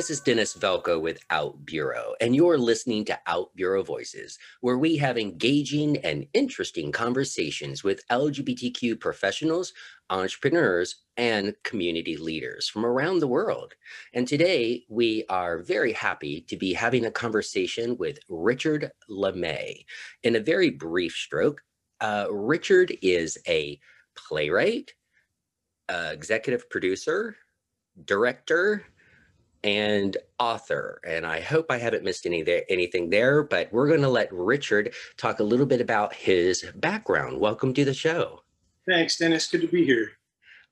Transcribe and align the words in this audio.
this 0.00 0.08
is 0.08 0.20
Dennis 0.20 0.56
Velco 0.56 0.98
with 0.98 1.28
OutBuro, 1.28 2.14
and 2.22 2.34
you're 2.34 2.56
listening 2.56 3.04
to 3.04 3.20
OutBuro 3.28 3.84
Voices, 3.84 4.38
where 4.62 4.78
we 4.78 4.96
have 4.96 5.18
engaging 5.18 5.98
and 5.98 6.26
interesting 6.32 6.90
conversations 6.90 7.84
with 7.84 8.08
LGBTQ 8.08 8.98
professionals, 8.98 9.74
entrepreneurs, 10.08 11.02
and 11.18 11.54
community 11.64 12.16
leaders 12.16 12.66
from 12.66 12.86
around 12.86 13.18
the 13.18 13.28
world. 13.28 13.74
And 14.14 14.26
today 14.26 14.86
we 14.88 15.26
are 15.28 15.58
very 15.58 15.92
happy 15.92 16.40
to 16.48 16.56
be 16.56 16.72
having 16.72 17.04
a 17.04 17.10
conversation 17.10 17.98
with 17.98 18.20
Richard 18.30 18.92
LeMay. 19.10 19.84
In 20.22 20.34
a 20.34 20.40
very 20.40 20.70
brief 20.70 21.12
stroke, 21.12 21.60
uh, 22.00 22.26
Richard 22.30 22.96
is 23.02 23.36
a 23.46 23.78
playwright, 24.16 24.94
uh, 25.90 26.08
executive 26.10 26.70
producer, 26.70 27.36
director, 28.06 28.86
and 29.64 30.16
author. 30.38 31.00
And 31.06 31.26
I 31.26 31.40
hope 31.40 31.66
I 31.70 31.78
haven't 31.78 32.04
missed 32.04 32.26
any 32.26 32.42
there, 32.42 32.62
anything 32.68 33.10
there, 33.10 33.42
but 33.42 33.72
we're 33.72 33.88
going 33.88 34.00
to 34.02 34.08
let 34.08 34.32
Richard 34.32 34.94
talk 35.16 35.40
a 35.40 35.44
little 35.44 35.66
bit 35.66 35.80
about 35.80 36.14
his 36.14 36.64
background. 36.76 37.38
Welcome 37.38 37.74
to 37.74 37.84
the 37.84 37.94
show. 37.94 38.42
Thanks, 38.88 39.18
Dennis. 39.18 39.48
Good 39.48 39.60
to 39.62 39.68
be 39.68 39.84
here. 39.84 40.12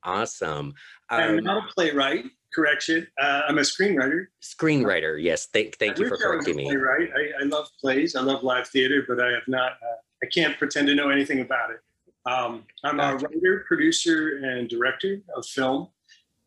Awesome. 0.05 0.74
Um, 1.11 1.20
I'm 1.20 1.45
not 1.45 1.69
a 1.69 1.73
playwright. 1.74 2.24
Correction. 2.55 3.06
Uh, 3.20 3.42
I'm 3.47 3.59
a 3.59 3.62
screenwriter. 3.62 4.28
Screenwriter. 4.42 5.23
Yes. 5.23 5.47
Thank, 5.47 5.77
thank 5.77 5.98
you 5.98 6.09
for 6.09 6.16
correcting 6.16 6.56
me. 6.56 6.64
Playwright. 6.64 7.11
I, 7.14 7.42
I, 7.42 7.45
love 7.45 7.69
plays. 7.78 8.16
I 8.16 8.23
love 8.23 8.42
live 8.42 8.66
theater, 8.69 9.05
but 9.06 9.20
I 9.20 9.30
have 9.33 9.47
not. 9.47 9.73
Uh, 9.73 9.97
I 10.23 10.27
can't 10.27 10.59
pretend 10.59 10.86
to 10.89 10.95
know 10.95 11.11
anything 11.11 11.41
about 11.41 11.70
it. 11.70 11.80
Um, 12.25 12.64
I'm 12.84 12.98
a 13.00 13.16
writer, 13.16 13.64
producer, 13.69 14.39
and 14.42 14.69
director 14.69 15.20
of 15.36 15.47
film. 15.47 15.89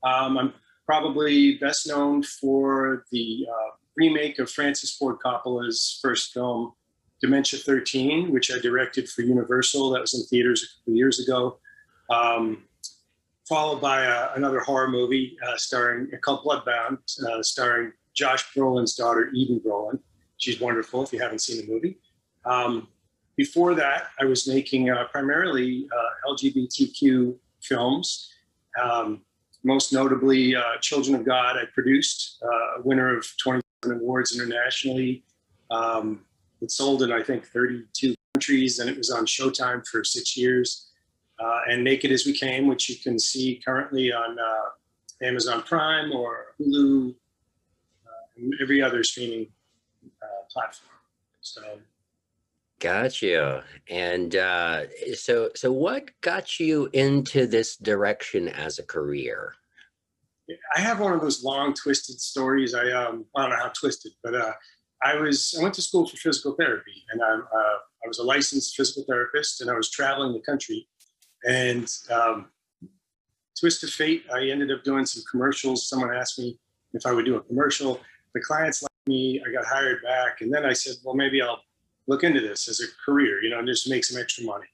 Um, 0.03 0.37
I'm 0.37 0.53
probably 0.91 1.55
best 1.55 1.87
known 1.87 2.21
for 2.21 3.05
the 3.13 3.47
uh, 3.49 3.69
remake 3.95 4.39
of 4.39 4.51
Francis 4.51 4.93
Ford 4.93 5.19
Coppola's 5.25 5.97
first 6.01 6.33
film, 6.33 6.73
Dementia 7.21 7.59
13, 7.59 8.29
which 8.29 8.51
I 8.51 8.59
directed 8.59 9.07
for 9.07 9.21
Universal. 9.21 9.91
That 9.91 10.01
was 10.01 10.13
in 10.15 10.25
theaters 10.25 10.61
a 10.61 10.67
couple 10.81 10.95
years 10.95 11.25
ago. 11.25 11.59
Um, 12.09 12.63
followed 13.47 13.79
by 13.79 14.05
uh, 14.05 14.33
another 14.35 14.59
horror 14.59 14.89
movie 14.89 15.37
uh, 15.47 15.55
starring 15.55 16.11
called 16.19 16.43
Bloodbound, 16.43 16.97
uh, 17.25 17.41
starring 17.41 17.93
Josh 18.13 18.53
Brolin's 18.53 18.93
daughter, 18.93 19.31
Eden 19.33 19.61
Brolin. 19.65 19.97
She's 20.35 20.59
wonderful 20.59 21.03
if 21.03 21.13
you 21.13 21.21
haven't 21.21 21.39
seen 21.39 21.65
the 21.65 21.71
movie. 21.71 21.99
Um, 22.43 22.89
before 23.37 23.75
that, 23.75 24.07
I 24.19 24.25
was 24.25 24.45
making 24.45 24.89
uh, 24.89 25.05
primarily 25.05 25.87
uh, 25.89 26.33
LGBTQ 26.33 27.37
films. 27.61 28.33
Um, 28.77 29.21
most 29.63 29.93
notably 29.93 30.55
uh, 30.55 30.77
Children 30.81 31.15
of 31.15 31.25
God, 31.25 31.57
I 31.57 31.65
produced, 31.73 32.41
uh, 32.43 32.81
winner 32.83 33.15
of 33.15 33.25
27 33.37 33.99
awards 33.99 34.37
internationally. 34.37 35.23
Um, 35.69 36.21
it 36.61 36.71
sold 36.71 37.03
in, 37.03 37.11
I 37.11 37.23
think, 37.23 37.45
32 37.45 38.15
countries, 38.33 38.79
and 38.79 38.89
it 38.89 38.97
was 38.97 39.09
on 39.09 39.25
Showtime 39.25 39.85
for 39.87 40.03
six 40.03 40.35
years. 40.37 40.87
Uh, 41.39 41.61
and 41.69 41.83
Naked 41.83 42.11
as 42.11 42.25
We 42.25 42.33
Came, 42.33 42.67
which 42.67 42.89
you 42.89 42.97
can 42.97 43.17
see 43.17 43.61
currently 43.65 44.11
on 44.11 44.37
uh, 44.37 45.25
Amazon 45.25 45.63
Prime 45.63 46.11
or 46.11 46.53
Hulu, 46.59 47.15
uh, 48.05 48.49
every 48.61 48.81
other 48.81 49.03
streaming 49.03 49.47
uh, 50.21 50.25
platform. 50.51 50.89
So 51.41 51.61
Got 52.81 53.21
you. 53.21 53.61
And 53.89 54.35
uh, 54.35 54.85
so, 55.13 55.51
so 55.55 55.71
what 55.71 56.09
got 56.21 56.59
you 56.59 56.89
into 56.93 57.45
this 57.45 57.77
direction 57.77 58.49
as 58.49 58.79
a 58.79 58.83
career? 58.83 59.53
I 60.75 60.79
have 60.79 60.99
one 60.99 61.13
of 61.13 61.21
those 61.21 61.43
long, 61.43 61.75
twisted 61.75 62.19
stories. 62.19 62.73
I 62.73 62.91
um, 62.91 63.25
I 63.35 63.43
don't 63.43 63.51
know 63.51 63.55
how 63.55 63.69
twisted, 63.69 64.13
but 64.23 64.33
uh, 64.33 64.53
I 65.03 65.15
was 65.15 65.55
I 65.57 65.61
went 65.61 65.75
to 65.75 65.81
school 65.81 66.07
for 66.07 66.17
physical 66.17 66.55
therapy, 66.55 67.05
and 67.13 67.21
I'm 67.21 67.41
uh, 67.41 67.77
I 68.03 68.07
was 68.07 68.17
a 68.17 68.23
licensed 68.23 68.75
physical 68.75 69.05
therapist, 69.07 69.61
and 69.61 69.69
I 69.69 69.75
was 69.75 69.91
traveling 69.91 70.33
the 70.33 70.41
country. 70.41 70.87
And 71.47 71.87
um, 72.09 72.47
twist 73.57 73.83
of 73.83 73.91
fate, 73.91 74.25
I 74.33 74.49
ended 74.49 74.71
up 74.71 74.83
doing 74.83 75.05
some 75.05 75.23
commercials. 75.29 75.87
Someone 75.87 76.13
asked 76.13 76.39
me 76.39 76.59
if 76.93 77.05
I 77.05 77.13
would 77.13 77.25
do 77.25 77.37
a 77.37 77.41
commercial. 77.41 78.01
The 78.33 78.41
clients 78.41 78.81
liked 78.81 79.07
me. 79.07 79.41
I 79.47 79.53
got 79.53 79.65
hired 79.65 80.01
back, 80.03 80.41
and 80.41 80.51
then 80.51 80.65
I 80.65 80.73
said, 80.73 80.95
well, 81.05 81.15
maybe 81.15 81.41
I'll 81.41 81.61
look 82.07 82.23
into 82.23 82.41
this 82.41 82.67
as 82.67 82.81
a 82.81 82.85
career, 83.05 83.41
you 83.43 83.49
know, 83.49 83.59
and 83.59 83.67
just 83.67 83.89
make 83.89 84.03
some 84.03 84.19
extra 84.19 84.43
money. 84.43 84.65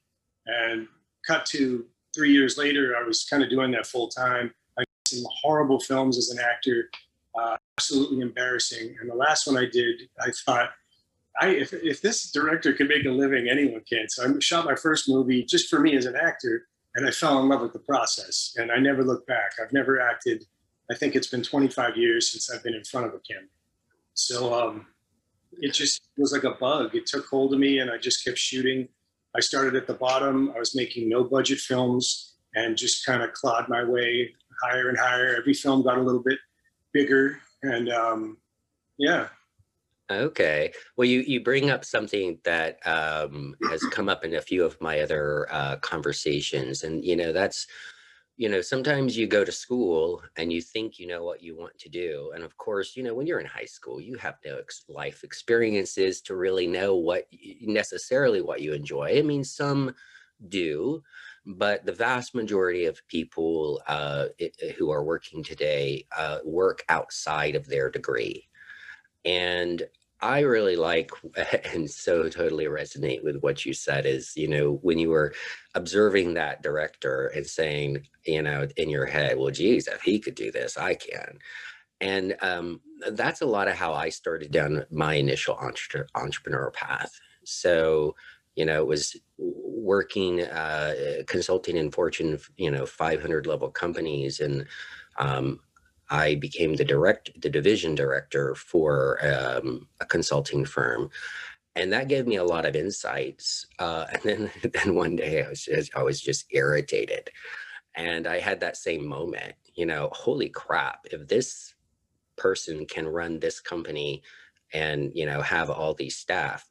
And 0.46 0.88
cut 1.26 1.46
to 1.46 1.84
three 2.14 2.32
years 2.32 2.56
later, 2.56 2.96
I 2.98 3.06
was 3.06 3.26
kind 3.28 3.42
of 3.42 3.50
doing 3.50 3.70
that 3.72 3.86
full 3.86 4.08
time. 4.08 4.52
I 4.78 4.84
did 5.04 5.18
some 5.18 5.30
horrible 5.42 5.80
films 5.80 6.18
as 6.18 6.30
an 6.30 6.38
actor, 6.38 6.90
uh, 7.38 7.56
absolutely 7.78 8.20
embarrassing. 8.20 8.96
And 9.00 9.10
the 9.10 9.14
last 9.14 9.46
one 9.46 9.56
I 9.56 9.66
did, 9.66 10.02
I 10.20 10.30
thought, 10.44 10.70
I, 11.40 11.50
if, 11.50 11.72
if 11.72 12.00
this 12.00 12.30
director 12.32 12.72
can 12.72 12.88
make 12.88 13.04
a 13.04 13.10
living, 13.10 13.48
anyone 13.48 13.82
can. 13.88 14.08
So 14.08 14.24
I 14.24 14.38
shot 14.40 14.64
my 14.64 14.74
first 14.74 15.08
movie 15.08 15.44
just 15.44 15.68
for 15.68 15.78
me 15.78 15.96
as 15.96 16.06
an 16.06 16.16
actor, 16.16 16.66
and 16.94 17.06
I 17.06 17.12
fell 17.12 17.40
in 17.40 17.48
love 17.48 17.60
with 17.60 17.72
the 17.72 17.78
process. 17.78 18.54
And 18.56 18.72
I 18.72 18.78
never 18.78 19.04
looked 19.04 19.28
back. 19.28 19.52
I've 19.62 19.72
never 19.72 20.00
acted. 20.00 20.44
I 20.90 20.94
think 20.94 21.14
it's 21.14 21.28
been 21.28 21.42
25 21.42 21.96
years 21.96 22.32
since 22.32 22.50
I've 22.50 22.64
been 22.64 22.74
in 22.74 22.82
front 22.82 23.06
of 23.06 23.14
a 23.14 23.20
camera. 23.20 23.48
So 24.14 24.52
um, 24.52 24.86
it 25.52 25.72
just 25.72 26.08
was 26.16 26.32
like 26.32 26.44
a 26.44 26.52
bug. 26.52 26.94
It 26.94 27.06
took 27.06 27.26
hold 27.26 27.52
of 27.54 27.60
me 27.60 27.78
and 27.78 27.90
I 27.90 27.98
just 27.98 28.24
kept 28.24 28.38
shooting. 28.38 28.88
I 29.36 29.40
started 29.40 29.76
at 29.76 29.86
the 29.86 29.94
bottom. 29.94 30.52
I 30.54 30.58
was 30.58 30.74
making 30.74 31.08
no 31.08 31.24
budget 31.24 31.58
films 31.58 32.34
and 32.54 32.76
just 32.76 33.04
kind 33.04 33.22
of 33.22 33.32
clawed 33.32 33.68
my 33.68 33.84
way 33.84 34.34
higher 34.62 34.88
and 34.88 34.98
higher. 34.98 35.36
Every 35.36 35.54
film 35.54 35.82
got 35.82 35.98
a 35.98 36.02
little 36.02 36.22
bit 36.22 36.38
bigger. 36.92 37.40
And 37.62 37.90
um, 37.90 38.38
yeah. 38.98 39.28
Okay. 40.10 40.72
Well, 40.96 41.06
you, 41.06 41.20
you 41.20 41.42
bring 41.42 41.70
up 41.70 41.84
something 41.84 42.38
that 42.44 42.78
um, 42.86 43.54
has 43.68 43.82
come 43.90 44.08
up 44.08 44.24
in 44.24 44.34
a 44.34 44.40
few 44.40 44.64
of 44.64 44.80
my 44.80 45.00
other 45.00 45.46
uh, 45.50 45.76
conversations. 45.76 46.82
And, 46.82 47.04
you 47.04 47.14
know, 47.14 47.32
that's 47.32 47.66
you 48.38 48.48
know, 48.48 48.60
sometimes 48.60 49.16
you 49.18 49.26
go 49.26 49.44
to 49.44 49.50
school 49.50 50.22
and 50.36 50.52
you 50.52 50.62
think 50.62 51.00
you 51.00 51.08
know 51.08 51.24
what 51.24 51.42
you 51.42 51.56
want 51.56 51.76
to 51.80 51.88
do. 51.88 52.30
And 52.36 52.44
of 52.44 52.56
course, 52.56 52.96
you 52.96 53.02
know, 53.02 53.12
when 53.12 53.26
you're 53.26 53.40
in 53.40 53.46
high 53.46 53.64
school, 53.64 54.00
you 54.00 54.16
have 54.16 54.36
no 54.46 54.58
ex- 54.58 54.84
life 54.88 55.24
experiences 55.24 56.20
to 56.22 56.36
really 56.36 56.68
know 56.68 56.94
what 56.94 57.26
necessarily 57.60 58.40
what 58.40 58.62
you 58.62 58.74
enjoy. 58.74 59.18
I 59.18 59.22
mean, 59.22 59.42
some 59.42 59.92
do, 60.48 61.02
but 61.46 61.84
the 61.84 61.92
vast 61.92 62.32
majority 62.32 62.86
of 62.86 63.06
people 63.08 63.82
uh, 63.88 64.26
it, 64.38 64.54
who 64.78 64.92
are 64.92 65.02
working 65.02 65.42
today 65.42 66.06
uh, 66.16 66.38
work 66.44 66.84
outside 66.88 67.56
of 67.56 67.66
their 67.66 67.90
degree. 67.90 68.46
And 69.24 69.82
I 70.20 70.40
really 70.40 70.76
like 70.76 71.10
and 71.74 71.90
so 71.90 72.28
totally 72.28 72.66
resonate 72.66 73.22
with 73.22 73.36
what 73.40 73.64
you 73.64 73.72
said 73.72 74.06
is, 74.06 74.36
you 74.36 74.48
know, 74.48 74.78
when 74.82 74.98
you 74.98 75.10
were 75.10 75.34
observing 75.74 76.34
that 76.34 76.62
director 76.62 77.28
and 77.28 77.46
saying, 77.46 78.06
you 78.26 78.42
know, 78.42 78.66
in 78.76 78.90
your 78.90 79.06
head, 79.06 79.38
well, 79.38 79.50
geez, 79.50 79.86
if 79.86 80.02
he 80.02 80.18
could 80.18 80.34
do 80.34 80.50
this, 80.50 80.76
I 80.76 80.94
can. 80.94 81.38
And 82.00 82.36
um, 82.42 82.80
that's 83.10 83.40
a 83.40 83.46
lot 83.46 83.68
of 83.68 83.74
how 83.74 83.92
I 83.92 84.08
started 84.08 84.50
down 84.50 84.84
my 84.90 85.14
initial 85.14 85.56
entre- 85.56 86.06
entrepreneur 86.14 86.70
path. 86.70 87.10
So, 87.44 88.14
you 88.54 88.64
know, 88.64 88.80
it 88.80 88.86
was 88.86 89.16
working, 89.36 90.42
uh, 90.42 91.22
consulting 91.26 91.76
in 91.76 91.90
Fortune, 91.90 92.38
you 92.56 92.70
know, 92.70 92.86
500 92.86 93.46
level 93.46 93.70
companies 93.70 94.40
and 94.40 94.66
um, 95.18 95.60
I 96.10 96.36
became 96.36 96.76
the 96.76 96.84
direct, 96.84 97.30
the 97.40 97.50
division 97.50 97.94
director 97.94 98.54
for 98.54 99.18
um, 99.24 99.88
a 100.00 100.06
consulting 100.06 100.64
firm, 100.64 101.10
and 101.76 101.92
that 101.92 102.08
gave 102.08 102.26
me 102.26 102.36
a 102.36 102.44
lot 102.44 102.66
of 102.66 102.76
insights. 102.76 103.66
Uh, 103.78 104.06
and 104.12 104.22
then, 104.22 104.50
then 104.72 104.94
one 104.94 105.16
day 105.16 105.44
I 105.44 105.48
was 105.48 105.64
just, 105.64 105.96
I 105.96 106.02
was 106.02 106.20
just 106.20 106.46
irritated, 106.50 107.30
and 107.94 108.26
I 108.26 108.40
had 108.40 108.60
that 108.60 108.76
same 108.76 109.06
moment. 109.06 109.54
You 109.74 109.86
know, 109.86 110.10
holy 110.12 110.48
crap! 110.48 111.06
If 111.10 111.28
this 111.28 111.74
person 112.36 112.86
can 112.86 113.06
run 113.06 113.40
this 113.40 113.60
company, 113.60 114.22
and 114.72 115.12
you 115.14 115.26
know 115.26 115.40
have 115.42 115.70
all 115.70 115.94
these 115.94 116.16
staff, 116.16 116.66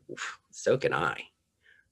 so 0.51 0.77
can 0.77 0.93
I. 0.93 1.17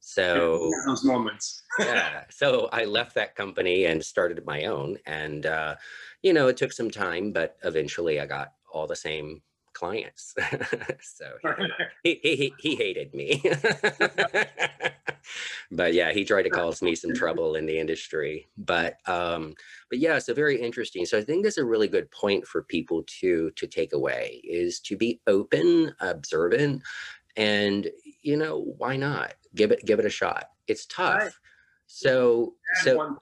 So 0.07 0.71
those 0.85 1.03
moments. 1.03 1.63
yeah. 1.79 2.25
So 2.29 2.69
I 2.71 2.85
left 2.85 3.15
that 3.15 3.35
company 3.35 3.85
and 3.85 4.05
started 4.05 4.45
my 4.45 4.65
own, 4.65 4.99
and 5.07 5.47
uh, 5.47 5.75
you 6.21 6.31
know, 6.31 6.47
it 6.47 6.57
took 6.57 6.71
some 6.71 6.91
time, 6.91 7.31
but 7.31 7.57
eventually 7.63 8.19
I 8.19 8.27
got 8.27 8.53
all 8.71 8.85
the 8.85 8.95
same 8.95 9.41
clients. 9.73 10.35
so 11.01 11.25
he, 12.03 12.19
he, 12.21 12.35
he, 12.35 12.53
he 12.59 12.75
hated 12.75 13.15
me. 13.15 13.41
but 15.71 15.95
yeah, 15.95 16.11
he 16.13 16.23
tried 16.23 16.43
to 16.43 16.51
cause 16.51 16.83
me 16.83 16.93
some 16.93 17.15
trouble 17.15 17.55
in 17.55 17.65
the 17.65 17.79
industry. 17.79 18.47
But 18.59 18.97
um, 19.07 19.55
but 19.89 19.97
yeah, 19.97 20.19
so 20.19 20.35
very 20.35 20.61
interesting. 20.61 21.07
So 21.07 21.17
I 21.17 21.23
think 21.23 21.43
that's 21.43 21.57
a 21.57 21.65
really 21.65 21.87
good 21.87 22.11
point 22.11 22.45
for 22.45 22.61
people 22.61 23.01
to 23.21 23.49
to 23.55 23.65
take 23.65 23.91
away 23.91 24.39
is 24.43 24.79
to 24.81 24.95
be 24.95 25.19
open, 25.25 25.95
observant, 25.99 26.83
and 27.35 27.89
you 28.25 28.35
know, 28.35 28.73
why 28.77 28.97
not? 28.97 29.35
Give 29.53 29.71
it 29.71 29.85
give 29.85 29.99
it 29.99 30.05
a 30.05 30.09
shot. 30.09 30.49
It's 30.67 30.85
tough. 30.87 31.39
So 31.85 32.55
so 32.81 33.17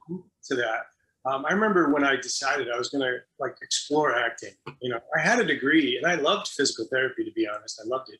to 0.48 0.56
that 0.56 0.86
Um, 1.26 1.46
I 1.46 1.54
remember 1.54 1.90
when 1.90 2.06
I 2.06 2.16
decided 2.16 2.70
I 2.74 2.78
was 2.78 2.90
going 2.90 3.04
to 3.04 3.18
like 3.40 3.56
explore 3.62 4.16
acting. 4.16 4.54
You 4.82 4.90
know, 4.92 5.00
I 5.16 5.20
had 5.20 5.40
a 5.40 5.46
degree 5.46 5.98
and 5.98 6.06
I 6.10 6.16
loved 6.16 6.48
physical 6.48 6.86
therapy. 6.86 7.26
To 7.26 7.32
be 7.32 7.48
honest, 7.48 7.82
I 7.84 7.88
loved 7.88 8.10
it. 8.10 8.20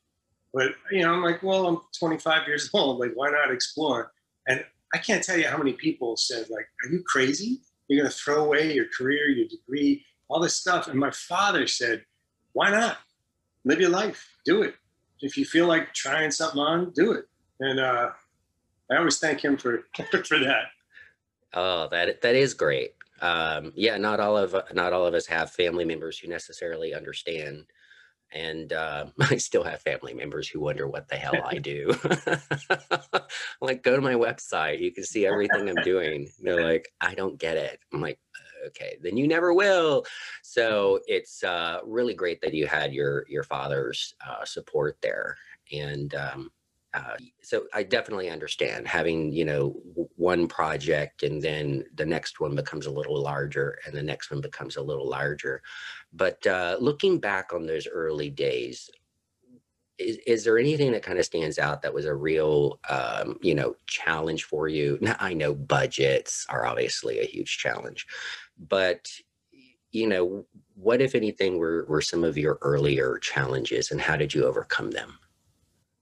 But 0.52 0.74
you 0.90 1.02
know, 1.02 1.12
I'm 1.12 1.22
like, 1.22 1.42
well, 1.42 1.66
I'm 1.66 1.78
25 1.98 2.46
years 2.46 2.70
old. 2.74 3.00
Like, 3.00 3.12
why 3.14 3.30
not 3.30 3.50
explore? 3.50 4.12
And 4.46 4.64
I 4.94 4.98
can't 4.98 5.24
tell 5.24 5.38
you 5.38 5.48
how 5.48 5.56
many 5.56 5.72
people 5.72 6.16
said, 6.16 6.50
like, 6.50 6.68
are 6.84 6.90
you 6.92 7.02
crazy? 7.06 7.62
You're 7.88 8.02
going 8.02 8.10
to 8.10 8.16
throw 8.16 8.44
away 8.44 8.72
your 8.74 8.86
career, 8.96 9.28
your 9.28 9.48
degree, 9.48 10.04
all 10.28 10.40
this 10.40 10.56
stuff. 10.56 10.86
And 10.86 10.98
my 10.98 11.10
father 11.10 11.66
said, 11.66 12.04
why 12.52 12.70
not? 12.70 12.98
Live 13.64 13.80
your 13.80 13.90
life. 13.90 14.36
Do 14.44 14.62
it. 14.62 14.74
If 15.24 15.36
you 15.36 15.44
feel 15.44 15.66
like 15.66 15.92
trying 15.94 16.30
something 16.30 16.60
on, 16.60 16.90
do 16.90 17.12
it. 17.12 17.24
And 17.60 17.80
uh, 17.80 18.10
I 18.90 18.96
always 18.96 19.18
thank 19.18 19.42
him 19.42 19.56
for 19.56 19.84
for 20.24 20.38
that. 20.38 20.66
Oh, 21.54 21.88
that 21.90 22.20
that 22.22 22.34
is 22.34 22.54
great. 22.54 22.94
Um, 23.20 23.72
yeah, 23.74 23.96
not 23.96 24.20
all 24.20 24.36
of 24.36 24.54
not 24.74 24.92
all 24.92 25.06
of 25.06 25.14
us 25.14 25.26
have 25.26 25.50
family 25.50 25.84
members 25.84 26.18
who 26.18 26.28
necessarily 26.28 26.94
understand 26.94 27.64
and 28.34 28.72
uh, 28.72 29.06
I 29.20 29.36
still 29.36 29.64
have 29.64 29.80
family 29.80 30.12
members 30.12 30.48
who 30.48 30.60
wonder 30.60 30.88
what 30.88 31.08
the 31.08 31.16
hell 31.16 31.40
I 31.44 31.58
do. 31.58 31.94
like, 33.60 33.82
go 33.82 33.96
to 33.96 34.02
my 34.02 34.14
website. 34.14 34.80
You 34.80 34.92
can 34.92 35.04
see 35.04 35.26
everything 35.26 35.68
I'm 35.68 35.82
doing. 35.82 36.28
They're 36.42 36.62
like, 36.62 36.92
I 37.00 37.14
don't 37.14 37.38
get 37.38 37.56
it. 37.56 37.78
I'm 37.92 38.00
like, 38.00 38.18
okay, 38.68 38.96
then 39.02 39.16
you 39.16 39.26
never 39.26 39.52
will. 39.52 40.04
So 40.42 41.00
it's 41.06 41.42
uh, 41.44 41.80
really 41.84 42.14
great 42.14 42.40
that 42.42 42.54
you 42.54 42.66
had 42.66 42.92
your 42.92 43.26
your 43.28 43.42
father's 43.42 44.14
uh, 44.26 44.44
support 44.44 44.98
there, 45.00 45.36
and 45.72 46.14
um, 46.14 46.50
uh, 46.94 47.16
so 47.42 47.64
I 47.74 47.82
definitely 47.82 48.30
understand 48.30 48.86
having, 48.86 49.32
you 49.32 49.44
know, 49.44 49.76
one 50.14 50.46
project 50.46 51.24
and 51.24 51.42
then 51.42 51.84
the 51.96 52.06
next 52.06 52.38
one 52.38 52.54
becomes 52.54 52.86
a 52.86 52.90
little 52.90 53.20
larger 53.20 53.78
and 53.84 53.94
the 53.94 54.02
next 54.02 54.30
one 54.30 54.40
becomes 54.40 54.76
a 54.76 54.82
little 54.82 55.08
larger. 55.08 55.60
But 56.12 56.46
uh, 56.46 56.76
looking 56.80 57.18
back 57.18 57.52
on 57.52 57.66
those 57.66 57.88
early 57.88 58.30
days, 58.30 58.90
is, 59.98 60.18
is 60.24 60.44
there 60.44 60.56
anything 60.56 60.92
that 60.92 61.02
kind 61.02 61.18
of 61.18 61.24
stands 61.24 61.58
out 61.58 61.82
that 61.82 61.94
was 61.94 62.04
a 62.04 62.14
real, 62.14 62.78
um, 62.88 63.38
you 63.42 63.56
know, 63.56 63.74
challenge 63.86 64.44
for 64.44 64.68
you? 64.68 64.96
Now, 65.00 65.16
I 65.18 65.34
know 65.34 65.52
budgets 65.52 66.46
are 66.48 66.64
obviously 66.64 67.18
a 67.18 67.24
huge 67.26 67.58
challenge, 67.58 68.06
but 68.58 69.08
you 69.94 70.08
know, 70.08 70.44
what 70.74 71.00
if 71.00 71.14
anything 71.14 71.56
were, 71.56 71.84
were 71.88 72.02
some 72.02 72.24
of 72.24 72.36
your 72.36 72.58
earlier 72.62 73.18
challenges 73.18 73.92
and 73.92 74.00
how 74.00 74.16
did 74.16 74.34
you 74.34 74.44
overcome 74.44 74.90
them? 74.90 75.18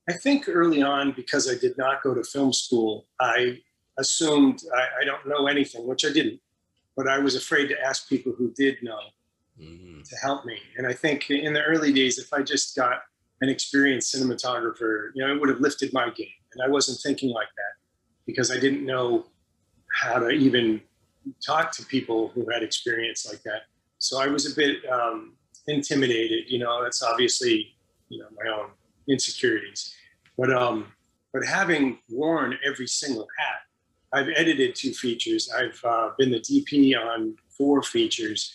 I 0.08 0.14
think 0.14 0.48
early 0.48 0.82
on, 0.82 1.12
because 1.12 1.48
I 1.48 1.54
did 1.54 1.76
not 1.76 2.02
go 2.02 2.14
to 2.14 2.24
film 2.24 2.52
school, 2.52 3.06
I 3.20 3.58
assumed 3.98 4.62
I, 4.74 5.02
I 5.02 5.04
don't 5.04 5.26
know 5.28 5.46
anything, 5.46 5.86
which 5.86 6.06
I 6.06 6.08
didn't, 6.10 6.40
but 6.96 7.06
I 7.06 7.18
was 7.18 7.36
afraid 7.36 7.68
to 7.68 7.80
ask 7.80 8.08
people 8.08 8.32
who 8.32 8.50
did 8.56 8.78
know 8.82 8.98
mm. 9.60 10.08
to 10.08 10.16
help 10.16 10.46
me. 10.46 10.58
And 10.78 10.86
I 10.86 10.94
think 10.94 11.30
in 11.30 11.52
the 11.52 11.62
early 11.62 11.92
days, 11.92 12.18
if 12.18 12.32
I 12.32 12.42
just 12.42 12.74
got 12.74 13.02
an 13.42 13.50
experienced 13.50 14.14
cinematographer, 14.14 15.10
you 15.14 15.24
know, 15.24 15.34
it 15.34 15.38
would 15.38 15.50
have 15.50 15.60
lifted 15.60 15.92
my 15.92 16.08
game. 16.10 16.26
And 16.54 16.62
I 16.64 16.68
wasn't 16.68 16.98
thinking 17.02 17.30
like 17.30 17.48
that 17.56 17.74
because 18.26 18.50
I 18.50 18.58
didn't 18.58 18.86
know 18.86 19.26
how 20.00 20.18
to 20.18 20.30
even 20.30 20.80
talk 21.44 21.72
to 21.72 21.84
people 21.86 22.28
who 22.34 22.46
had 22.50 22.62
experience 22.62 23.26
like 23.26 23.42
that. 23.42 23.62
So 23.98 24.20
I 24.20 24.26
was 24.26 24.50
a 24.50 24.54
bit 24.54 24.84
um, 24.90 25.34
intimidated. 25.68 26.44
You 26.50 26.58
know, 26.58 26.82
that's 26.82 27.02
obviously 27.02 27.74
you 28.08 28.18
know 28.18 28.28
my 28.42 28.50
own 28.50 28.70
insecurities. 29.08 29.94
But 30.36 30.52
um, 30.52 30.92
but 31.32 31.44
having 31.44 31.98
worn 32.10 32.58
every 32.64 32.86
single 32.86 33.26
hat, 33.38 33.60
I've 34.12 34.28
edited 34.36 34.74
two 34.74 34.92
features. 34.92 35.50
I've 35.56 35.80
uh, 35.84 36.10
been 36.18 36.30
the 36.30 36.40
DP 36.40 36.96
on 36.98 37.36
four 37.48 37.82
features. 37.82 38.54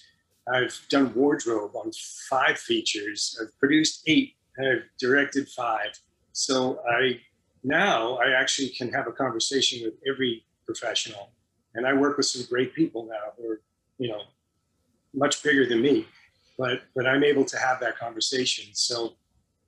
I've 0.53 0.79
done 0.89 1.13
wardrobe 1.13 1.75
on 1.75 1.91
five 2.29 2.57
features. 2.57 3.37
I've 3.41 3.57
produced 3.59 4.03
eight. 4.07 4.35
I've 4.59 4.83
directed 4.99 5.49
five. 5.49 5.99
So 6.31 6.79
I 6.89 7.19
now 7.63 8.17
I 8.17 8.31
actually 8.31 8.69
can 8.69 8.91
have 8.93 9.07
a 9.07 9.11
conversation 9.11 9.83
with 9.83 9.95
every 10.07 10.45
professional, 10.65 11.31
and 11.77 11.87
I 11.87 11.93
work 11.93 12.17
with 12.17 12.25
some 12.25 12.45
great 12.49 12.73
people 12.73 13.05
now 13.05 13.31
who 13.37 13.51
are 13.51 13.61
you 13.97 14.09
know 14.09 14.23
much 15.13 15.41
bigger 15.41 15.65
than 15.65 15.81
me, 15.81 16.05
but 16.57 16.81
but 16.95 17.07
I'm 17.07 17.23
able 17.23 17.45
to 17.45 17.57
have 17.57 17.79
that 17.79 17.97
conversation. 17.97 18.65
So 18.73 19.13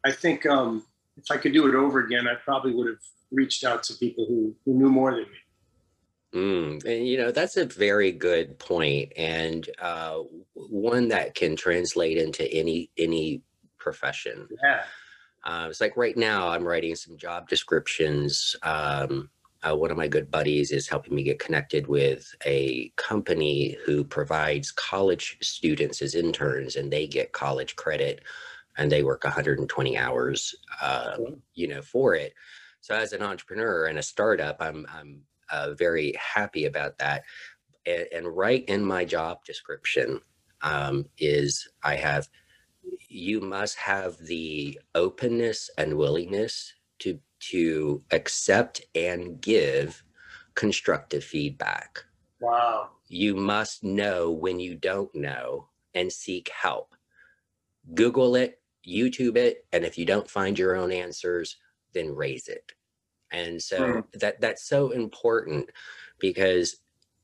I 0.06 0.11
think 0.11 0.45
um, 0.45 0.85
if 1.17 1.31
I 1.31 1.38
could 1.38 1.53
do 1.53 1.67
it 1.67 1.75
over 1.75 2.00
again, 2.00 2.27
I 2.27 2.35
probably 2.35 2.73
would 2.73 2.88
have 2.88 3.00
reached 3.31 3.63
out 3.63 3.83
to 3.83 3.94
people 3.95 4.25
who, 4.27 4.56
who 4.65 4.73
knew 4.73 4.89
more 4.89 5.11
than 5.11 5.21
me. 5.23 5.38
Mm, 6.33 6.85
and 6.85 7.07
you 7.07 7.17
know 7.17 7.31
that's 7.31 7.57
a 7.57 7.65
very 7.65 8.11
good 8.11 8.59
point, 8.59 9.13
and 9.15 9.67
uh, 9.81 10.19
one 10.53 11.07
that 11.07 11.33
can 11.33 11.56
translate 11.56 12.17
into 12.17 12.51
any 12.51 12.91
any 12.97 13.41
profession. 13.79 14.47
Yeah, 14.63 14.83
uh, 15.44 15.67
it's 15.69 15.81
like 15.81 15.97
right 15.97 16.15
now 16.15 16.50
I'm 16.50 16.63
writing 16.63 16.95
some 16.95 17.17
job 17.17 17.50
descriptions. 17.50 18.56
Um, 18.61 19.29
uh, 19.63 19.75
one 19.75 19.91
of 19.91 19.97
my 19.97 20.07
good 20.07 20.31
buddies 20.31 20.71
is 20.71 20.88
helping 20.88 21.13
me 21.15 21.23
get 21.23 21.39
connected 21.39 21.88
with 21.88 22.33
a 22.45 22.91
company 22.95 23.77
who 23.85 24.03
provides 24.03 24.71
college 24.71 25.38
students 25.41 26.01
as 26.01 26.15
interns, 26.15 26.75
and 26.75 26.91
they 26.91 27.07
get 27.07 27.33
college 27.33 27.75
credit 27.75 28.21
and 28.77 28.89
they 28.89 29.03
work 29.03 29.25
120 29.25 29.97
hours, 29.97 30.56
uh, 30.81 31.17
you 31.53 31.67
know, 31.67 31.81
for 31.81 32.15
it. 32.15 32.33
So 32.79 32.95
as 32.95 33.11
an 33.11 33.21
entrepreneur 33.21 33.88
and 33.88 34.00
a 34.00 34.03
startup, 34.03 34.57
I'm 34.61 34.85
I'm 34.94 35.21
uh, 35.51 35.73
very 35.73 36.13
happy 36.13 36.65
about 36.65 36.97
that. 37.00 37.23
And, 37.85 38.07
and, 38.13 38.27
right 38.27 38.63
in 38.65 38.85
my 38.85 39.03
job 39.03 39.44
description 39.44 40.21
um, 40.61 41.06
is 41.17 41.67
I 41.83 41.95
have 41.95 42.29
you 43.09 43.41
must 43.41 43.77
have 43.77 44.17
the 44.19 44.79
openness 44.95 45.69
and 45.77 45.97
willingness 45.97 46.73
to 47.00 47.19
to 47.39 48.03
accept 48.12 48.81
and 48.95 49.41
give 49.41 50.03
constructive 50.56 51.24
feedback. 51.24 52.03
Wow. 52.41 52.89
You 53.07 53.36
must 53.36 53.83
know 53.83 54.31
when 54.31 54.59
you 54.59 54.75
don't 54.75 55.13
know 55.15 55.68
and 55.94 56.12
seek 56.12 56.50
help. 56.50 56.95
Google 57.95 58.36
it, 58.36 58.62
YouTube 58.88 59.36
it, 59.38 59.65
and 59.71 59.83
if 59.83 59.97
you 59.97 60.06
don't 60.06 60.30
find 60.30 60.57
your 60.59 60.75
own 60.75 60.91
answers, 60.91 61.57
then 61.94 62.13
raise 62.13 62.47
it. 62.47 62.71
And 63.31 63.62
so 63.62 63.80
mm. 63.80 64.03
that 64.19 64.42
that's 64.42 64.68
so 64.68 64.92
important 64.92 65.69
because 66.19 66.77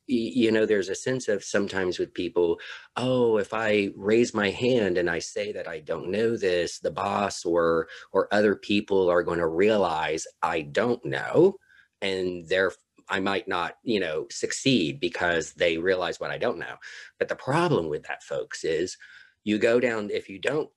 you 0.07 0.51
know 0.51 0.65
there's 0.65 0.89
a 0.89 0.95
sense 0.95 1.27
of 1.27 1.43
sometimes 1.43 1.97
with 1.97 2.13
people 2.13 2.59
oh 2.95 3.37
if 3.37 3.53
i 3.53 3.89
raise 3.95 4.33
my 4.33 4.49
hand 4.51 4.97
and 4.97 5.09
i 5.09 5.17
say 5.19 5.51
that 5.51 5.67
i 5.67 5.79
don't 5.79 6.11
know 6.11 6.37
this 6.37 6.79
the 6.79 6.91
boss 6.91 7.43
or 7.43 7.87
or 8.11 8.27
other 8.31 8.55
people 8.55 9.09
are 9.09 9.23
going 9.23 9.39
to 9.39 9.47
realize 9.47 10.27
i 10.43 10.61
don't 10.61 11.03
know 11.05 11.55
and 12.01 12.47
they're 12.47 12.71
i 13.09 13.19
might 13.19 13.47
not 13.47 13.77
you 13.83 13.99
know 13.99 14.27
succeed 14.29 14.99
because 14.99 15.53
they 15.53 15.77
realize 15.77 16.19
what 16.19 16.31
i 16.31 16.37
don't 16.37 16.59
know. 16.59 16.75
But 17.19 17.29
the 17.29 17.35
problem 17.35 17.87
with 17.89 18.03
that 18.03 18.23
folks 18.23 18.63
is 18.63 18.97
you 19.43 19.57
go 19.57 19.79
down 19.79 20.09
if 20.11 20.29
you 20.29 20.39
don't 20.39 20.69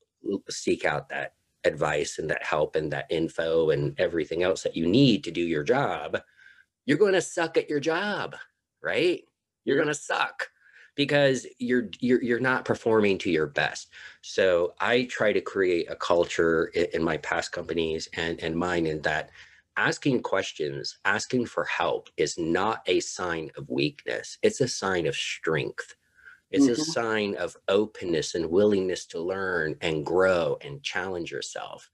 seek 0.49 0.85
out 0.85 1.09
that 1.09 1.35
advice 1.65 2.19
and 2.19 2.31
that 2.31 2.45
help 2.45 2.77
and 2.77 2.93
that 2.93 3.07
info 3.11 3.71
and 3.71 3.99
everything 3.99 4.43
else 4.43 4.63
that 4.63 4.77
you 4.77 4.87
need 4.87 5.25
to 5.25 5.31
do 5.31 5.41
your 5.41 5.65
job, 5.65 6.19
you're 6.87 6.99
going 6.99 7.15
to 7.15 7.21
suck 7.21 7.57
at 7.57 7.69
your 7.69 7.81
job, 7.81 8.37
right? 8.83 9.23
You're 9.65 9.77
going 9.77 9.89
to 9.89 9.95
suck 9.95 10.49
because 10.95 11.47
you're 11.59 11.89
you're 12.01 12.23
you're 12.23 12.41
not 12.41 12.65
performing 12.65 13.19
to 13.19 13.31
your 13.31 13.47
best. 13.47 13.89
So 14.23 14.75
I 14.81 15.05
try 15.05 15.33
to 15.33 15.41
create 15.41 15.91
a 15.91 15.97
culture 15.97 16.67
in, 16.75 16.87
in 16.95 17.03
my 17.03 17.19
past 17.19 17.53
companies 17.53 18.09
and 18.17 18.41
and 18.43 18.57
mine 18.57 18.87
in 18.87 19.03
that 19.03 19.31
asking 19.79 20.21
questions, 20.23 20.99
asking 21.05 21.47
for 21.47 21.65
help 21.65 22.11
is 22.17 22.37
not 22.37 22.83
a 22.87 22.99
sign 22.99 23.49
of 23.57 23.71
weakness. 23.71 24.37
It's 24.43 24.61
a 24.61 24.67
sign 24.67 25.07
of 25.07 25.15
strength. 25.15 25.95
It's 26.51 26.65
mm-hmm. 26.65 26.81
a 26.81 26.85
sign 26.85 27.35
of 27.37 27.57
openness 27.69 28.35
and 28.35 28.51
willingness 28.51 29.07
to 29.07 29.21
learn 29.21 29.77
and 29.81 30.05
grow 30.05 30.59
and 30.63 30.83
challenge 30.83 31.31
yourself. 31.31 31.89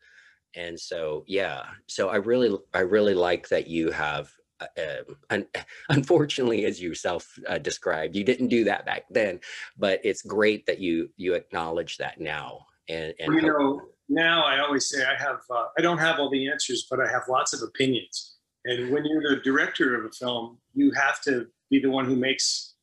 And 0.57 0.81
so, 0.81 1.25
yeah, 1.27 1.65
so 1.87 2.09
I 2.09 2.17
really, 2.17 2.57
I 2.73 2.81
really 2.81 3.15
like 3.15 3.49
that 3.49 3.67
you 3.67 3.91
have, 3.91 4.33
uh, 4.61 5.05
um, 5.31 5.47
unfortunately, 5.89 6.65
as 6.65 6.81
you 6.81 6.95
self 6.95 7.39
uh, 7.49 7.59
described, 7.59 8.17
you 8.17 8.25
didn't 8.25 8.49
do 8.49 8.65
that 8.65 8.87
back 8.87 9.05
then, 9.11 9.41
but 9.77 10.01
it's 10.05 10.23
great 10.23 10.67
that 10.67 10.79
you, 10.79 11.11
you 11.17 11.35
acknowledge 11.35 11.99
that 11.99 12.21
now. 12.21 12.67
And, 12.89 13.15
and 13.19 13.35
you 13.35 13.43
know, 13.43 13.81
now 14.09 14.45
I 14.45 14.61
always 14.61 14.89
say 14.89 15.05
I 15.05 15.15
have, 15.15 15.41
uh, 15.51 15.67
I 15.79 15.83
don't 15.83 15.99
have 15.99 16.19
all 16.19 16.31
the 16.31 16.51
answers, 16.51 16.87
but 16.91 17.01
I 17.01 17.11
have 17.11 17.23
lots 17.29 17.55
of 17.55 17.63
opinions. 17.63 18.35
And 18.65 18.91
when 18.91 19.05
you're 19.05 19.37
the 19.37 19.43
director 19.43 19.99
of 19.99 20.07
a 20.07 20.11
film, 20.11 20.59
you 20.75 20.93
have 20.93 21.21
to 21.23 21.47
be 21.71 21.81
the 21.81 21.91
one 21.91 22.07
who 22.07 22.17
makes 22.17 22.75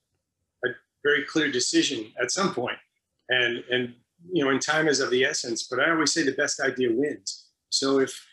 a 0.66 0.70
very 1.04 1.24
clear 1.26 1.52
decision 1.52 2.12
at 2.22 2.32
some 2.32 2.54
point. 2.54 2.78
And 3.30 3.64
and 3.70 3.94
you 4.32 4.44
know, 4.44 4.52
and 4.52 4.62
time 4.62 4.88
is 4.88 5.00
of 5.00 5.10
the 5.10 5.24
essence. 5.24 5.64
But 5.64 5.80
I 5.80 5.90
always 5.90 6.14
say 6.14 6.24
the 6.24 6.34
best 6.34 6.60
idea 6.60 6.90
wins. 6.92 7.48
So 7.70 8.00
if 8.00 8.28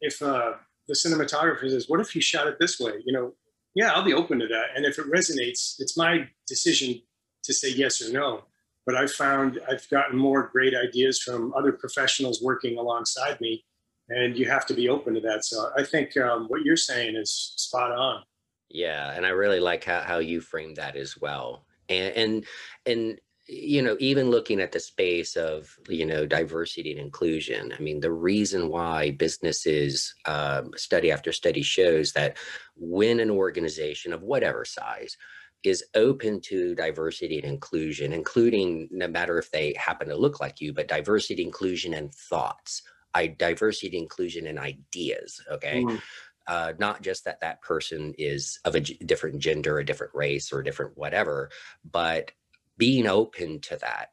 if 0.00 0.20
uh, 0.20 0.54
the 0.88 0.94
cinematographer 0.94 1.68
says, 1.68 1.88
"What 1.88 2.00
if 2.00 2.14
you 2.14 2.20
shot 2.20 2.46
it 2.46 2.58
this 2.58 2.78
way?" 2.78 3.02
You 3.04 3.12
know, 3.12 3.34
yeah, 3.74 3.92
I'll 3.92 4.04
be 4.04 4.14
open 4.14 4.38
to 4.38 4.46
that. 4.48 4.66
And 4.74 4.84
if 4.84 4.98
it 4.98 5.06
resonates, 5.06 5.76
it's 5.78 5.96
my 5.96 6.28
decision 6.46 7.00
to 7.44 7.52
say 7.52 7.70
yes 7.70 8.00
or 8.02 8.12
no. 8.12 8.44
But 8.86 8.96
I've 8.96 9.12
found 9.12 9.60
I've 9.68 9.88
gotten 9.88 10.16
more 10.16 10.48
great 10.52 10.74
ideas 10.74 11.20
from 11.20 11.54
other 11.54 11.72
professionals 11.72 12.42
working 12.42 12.78
alongside 12.78 13.40
me, 13.40 13.64
and 14.08 14.36
you 14.36 14.46
have 14.46 14.66
to 14.66 14.74
be 14.74 14.88
open 14.88 15.14
to 15.14 15.20
that. 15.20 15.44
So 15.44 15.70
I 15.76 15.84
think 15.84 16.16
um, 16.16 16.46
what 16.48 16.62
you're 16.62 16.76
saying 16.76 17.16
is 17.16 17.54
spot 17.56 17.92
on. 17.92 18.22
Yeah, 18.68 19.12
and 19.12 19.24
I 19.24 19.30
really 19.30 19.60
like 19.60 19.84
how, 19.84 20.00
how 20.00 20.18
you 20.18 20.40
framed 20.40 20.76
that 20.76 20.96
as 20.96 21.18
well. 21.18 21.64
And 21.88 22.14
and 22.14 22.44
and 22.86 23.18
you 23.46 23.82
know, 23.82 23.96
even 24.00 24.30
looking 24.30 24.60
at 24.60 24.72
the 24.72 24.80
space 24.80 25.36
of, 25.36 25.76
you 25.88 26.06
know, 26.06 26.24
diversity 26.24 26.92
and 26.92 27.00
inclusion, 27.00 27.74
I 27.76 27.82
mean, 27.82 28.00
the 28.00 28.12
reason 28.12 28.68
why 28.68 29.10
businesses, 29.10 30.14
um, 30.24 30.70
study 30.76 31.12
after 31.12 31.30
study 31.30 31.62
shows 31.62 32.12
that 32.12 32.38
when 32.76 33.20
an 33.20 33.30
organization 33.30 34.12
of 34.14 34.22
whatever 34.22 34.64
size 34.64 35.16
is 35.62 35.84
open 35.94 36.40
to 36.42 36.74
diversity 36.74 37.36
and 37.38 37.46
inclusion, 37.46 38.12
including 38.12 38.88
no 38.90 39.08
matter 39.08 39.38
if 39.38 39.50
they 39.50 39.74
happen 39.78 40.08
to 40.08 40.16
look 40.16 40.40
like 40.40 40.60
you, 40.60 40.72
but 40.72 40.88
diversity, 40.88 41.42
inclusion, 41.42 41.94
and 41.94 42.14
thoughts, 42.14 42.82
I 43.14 43.26
diversity, 43.26 43.98
inclusion, 43.98 44.46
and 44.46 44.58
ideas. 44.58 45.40
Okay. 45.50 45.82
Mm. 45.82 46.00
Uh, 46.46 46.72
not 46.78 47.00
just 47.00 47.24
that 47.24 47.40
that 47.40 47.62
person 47.62 48.14
is 48.18 48.58
of 48.66 48.74
a 48.74 48.80
different 48.80 49.38
gender, 49.38 49.78
a 49.78 49.84
different 49.84 50.14
race, 50.14 50.52
or 50.52 50.60
a 50.60 50.64
different 50.64 50.96
whatever, 50.96 51.48
but 51.90 52.32
being 52.76 53.06
open 53.06 53.60
to 53.60 53.76
that. 53.76 54.08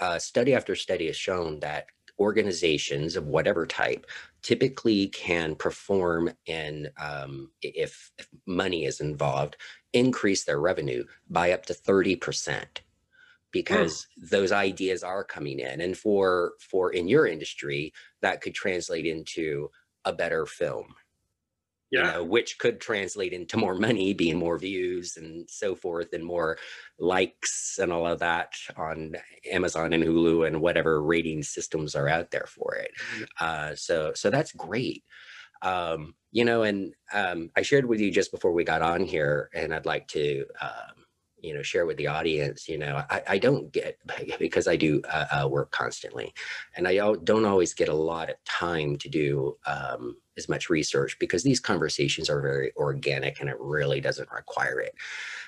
Uh, 0.00 0.18
study 0.18 0.54
after 0.54 0.74
study 0.74 1.06
has 1.06 1.16
shown 1.16 1.60
that 1.60 1.86
organizations 2.18 3.16
of 3.16 3.26
whatever 3.26 3.66
type 3.66 4.06
typically 4.42 5.08
can 5.08 5.54
perform 5.54 6.30
and 6.46 6.90
um, 7.00 7.50
if, 7.62 8.12
if, 8.18 8.28
money 8.46 8.84
is 8.84 9.00
involved 9.00 9.56
increase 9.92 10.44
their 10.44 10.60
revenue 10.60 11.04
by 11.28 11.52
up 11.52 11.64
to 11.66 11.72
30% 11.72 12.64
because 13.50 14.06
hmm. 14.16 14.26
those 14.30 14.52
ideas 14.52 15.02
are 15.02 15.24
coming 15.24 15.58
in 15.58 15.80
and 15.80 15.96
for 15.96 16.52
for 16.60 16.92
in 16.92 17.08
your 17.08 17.26
industry 17.26 17.92
that 18.20 18.40
could 18.40 18.54
translate 18.54 19.06
into 19.06 19.70
a 20.04 20.12
better 20.12 20.46
film 20.46 20.94
yeah. 21.90 22.00
you 22.00 22.12
know, 22.12 22.24
which 22.24 22.58
could 22.58 22.80
translate 22.80 23.32
into 23.32 23.56
more 23.56 23.74
money, 23.74 24.12
being 24.12 24.36
more 24.36 24.58
views 24.58 25.16
and 25.16 25.48
so 25.48 25.74
forth, 25.74 26.12
and 26.12 26.24
more 26.24 26.58
likes 26.98 27.78
and 27.80 27.92
all 27.92 28.06
of 28.06 28.18
that 28.20 28.52
on 28.76 29.14
Amazon 29.50 29.92
and 29.92 30.04
Hulu 30.04 30.46
and 30.46 30.60
whatever 30.60 31.02
rating 31.02 31.42
systems 31.42 31.94
are 31.94 32.08
out 32.08 32.30
there 32.30 32.46
for 32.48 32.74
it. 32.74 32.90
Uh, 33.40 33.74
so, 33.74 34.12
so 34.14 34.30
that's 34.30 34.52
great. 34.52 35.02
Um, 35.62 36.14
you 36.30 36.44
know, 36.44 36.62
and 36.62 36.92
um, 37.12 37.50
I 37.56 37.62
shared 37.62 37.86
with 37.86 38.00
you 38.00 38.10
just 38.10 38.30
before 38.30 38.52
we 38.52 38.64
got 38.64 38.82
on 38.82 39.02
here, 39.02 39.48
and 39.54 39.72
I'd 39.72 39.86
like 39.86 40.08
to 40.08 40.44
um, 40.60 41.03
you 41.44 41.54
know 41.54 41.62
share 41.62 41.86
with 41.86 41.96
the 41.98 42.06
audience 42.06 42.68
you 42.68 42.78
know 42.78 43.04
i, 43.10 43.22
I 43.28 43.38
don't 43.38 43.70
get 43.70 43.98
because 44.38 44.66
i 44.66 44.76
do 44.76 45.02
uh, 45.08 45.26
uh, 45.30 45.48
work 45.48 45.70
constantly 45.70 46.32
and 46.76 46.88
i 46.88 46.96
don't 46.96 47.44
always 47.44 47.74
get 47.74 47.88
a 47.88 47.94
lot 47.94 48.30
of 48.30 48.36
time 48.44 48.96
to 48.96 49.08
do 49.08 49.56
um, 49.66 50.16
as 50.36 50.48
much 50.48 50.70
research 50.70 51.16
because 51.18 51.42
these 51.42 51.60
conversations 51.60 52.28
are 52.28 52.40
very 52.40 52.72
organic 52.76 53.40
and 53.40 53.48
it 53.48 53.56
really 53.60 54.00
doesn't 54.00 54.30
require 54.32 54.80
it. 54.80 54.94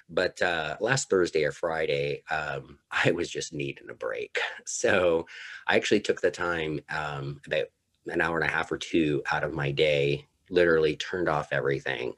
But 0.08 0.40
uh, 0.40 0.76
last 0.80 1.10
thursday 1.10 1.44
or 1.44 1.52
friday 1.52 2.22
um, 2.30 2.78
i 2.90 3.10
was 3.10 3.30
just 3.30 3.52
needing 3.52 3.90
a 3.90 3.94
break. 3.94 4.38
So 4.64 5.26
i 5.66 5.76
actually 5.76 6.00
took 6.00 6.20
the 6.20 6.30
time 6.30 6.80
um, 6.90 7.40
about 7.46 7.66
an 8.06 8.20
hour 8.20 8.38
and 8.38 8.48
a 8.48 8.52
half 8.52 8.70
or 8.70 8.78
two 8.78 9.22
out 9.32 9.42
of 9.42 9.52
my 9.52 9.72
day 9.72 10.26
literally 10.50 10.96
turned 10.96 11.28
off 11.28 11.52
everything 11.52 12.12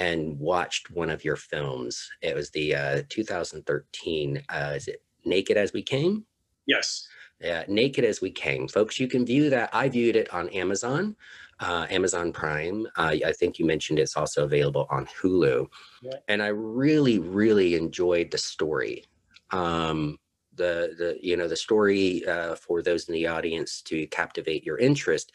and 0.00 0.38
watched 0.38 0.90
one 0.90 1.10
of 1.10 1.26
your 1.26 1.36
films. 1.36 2.10
It 2.22 2.34
was 2.34 2.50
the 2.50 2.74
uh, 2.74 3.02
2013, 3.10 4.42
uh, 4.48 4.72
is 4.74 4.88
it 4.88 5.02
Naked 5.26 5.58
as 5.58 5.74
We 5.74 5.82
Came? 5.82 6.24
Yes. 6.66 7.06
Yeah, 7.38 7.64
Naked 7.68 8.06
as 8.06 8.22
We 8.22 8.30
Came. 8.30 8.66
Folks, 8.66 8.98
you 8.98 9.06
can 9.06 9.26
view 9.26 9.50
that. 9.50 9.68
I 9.74 9.90
viewed 9.90 10.16
it 10.16 10.32
on 10.32 10.48
Amazon, 10.48 11.16
uh, 11.60 11.86
Amazon 11.90 12.32
Prime. 12.32 12.86
Uh, 12.96 13.16
I 13.26 13.32
think 13.32 13.58
you 13.58 13.66
mentioned 13.66 13.98
it's 13.98 14.16
also 14.16 14.44
available 14.44 14.86
on 14.90 15.06
Hulu. 15.20 15.66
Yeah. 16.02 16.12
And 16.28 16.42
I 16.42 16.48
really, 16.48 17.18
really 17.18 17.74
enjoyed 17.74 18.30
the 18.30 18.38
story. 18.38 19.04
Um, 19.50 20.18
the, 20.56 20.94
the 20.98 21.18
you 21.22 21.36
know 21.36 21.48
the 21.48 21.56
story 21.56 22.26
uh, 22.26 22.54
for 22.54 22.82
those 22.82 23.08
in 23.08 23.14
the 23.14 23.26
audience 23.26 23.80
to 23.82 24.06
captivate 24.08 24.64
your 24.64 24.78
interest 24.78 25.32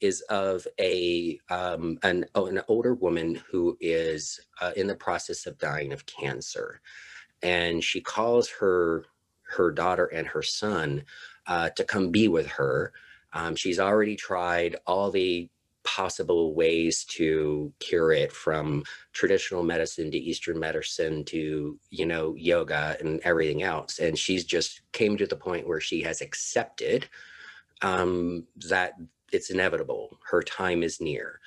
is 0.00 0.20
of 0.22 0.66
a 0.80 1.38
um, 1.50 1.98
an, 2.02 2.26
oh, 2.34 2.46
an 2.46 2.60
older 2.68 2.94
woman 2.94 3.40
who 3.50 3.76
is 3.80 4.40
uh, 4.60 4.72
in 4.76 4.86
the 4.86 4.94
process 4.94 5.46
of 5.46 5.58
dying 5.58 5.92
of 5.92 6.06
cancer, 6.06 6.80
and 7.42 7.82
she 7.82 8.00
calls 8.00 8.48
her 8.50 9.04
her 9.48 9.70
daughter 9.70 10.06
and 10.06 10.26
her 10.26 10.42
son 10.42 11.04
uh, 11.46 11.70
to 11.70 11.84
come 11.84 12.10
be 12.10 12.28
with 12.28 12.46
her. 12.46 12.92
Um, 13.32 13.54
she's 13.54 13.78
already 13.78 14.16
tried 14.16 14.76
all 14.86 15.10
the 15.10 15.48
possible 15.86 16.52
ways 16.54 17.04
to 17.04 17.72
cure 17.78 18.10
it 18.10 18.32
from 18.32 18.82
traditional 19.12 19.62
medicine 19.62 20.10
to 20.10 20.18
eastern 20.18 20.58
medicine 20.58 21.24
to 21.24 21.78
you 21.90 22.04
know 22.04 22.34
yoga 22.34 22.96
and 22.98 23.20
everything 23.20 23.62
else 23.62 24.00
and 24.00 24.18
she's 24.18 24.44
just 24.44 24.82
came 24.90 25.16
to 25.16 25.26
the 25.28 25.36
point 25.36 25.66
where 25.66 25.80
she 25.80 26.02
has 26.02 26.20
accepted 26.20 27.08
um, 27.82 28.44
that 28.68 28.94
it's 29.36 29.50
inevitable. 29.50 30.18
Her 30.30 30.42
time 30.42 30.82
is 30.82 31.00
near. 31.00 31.40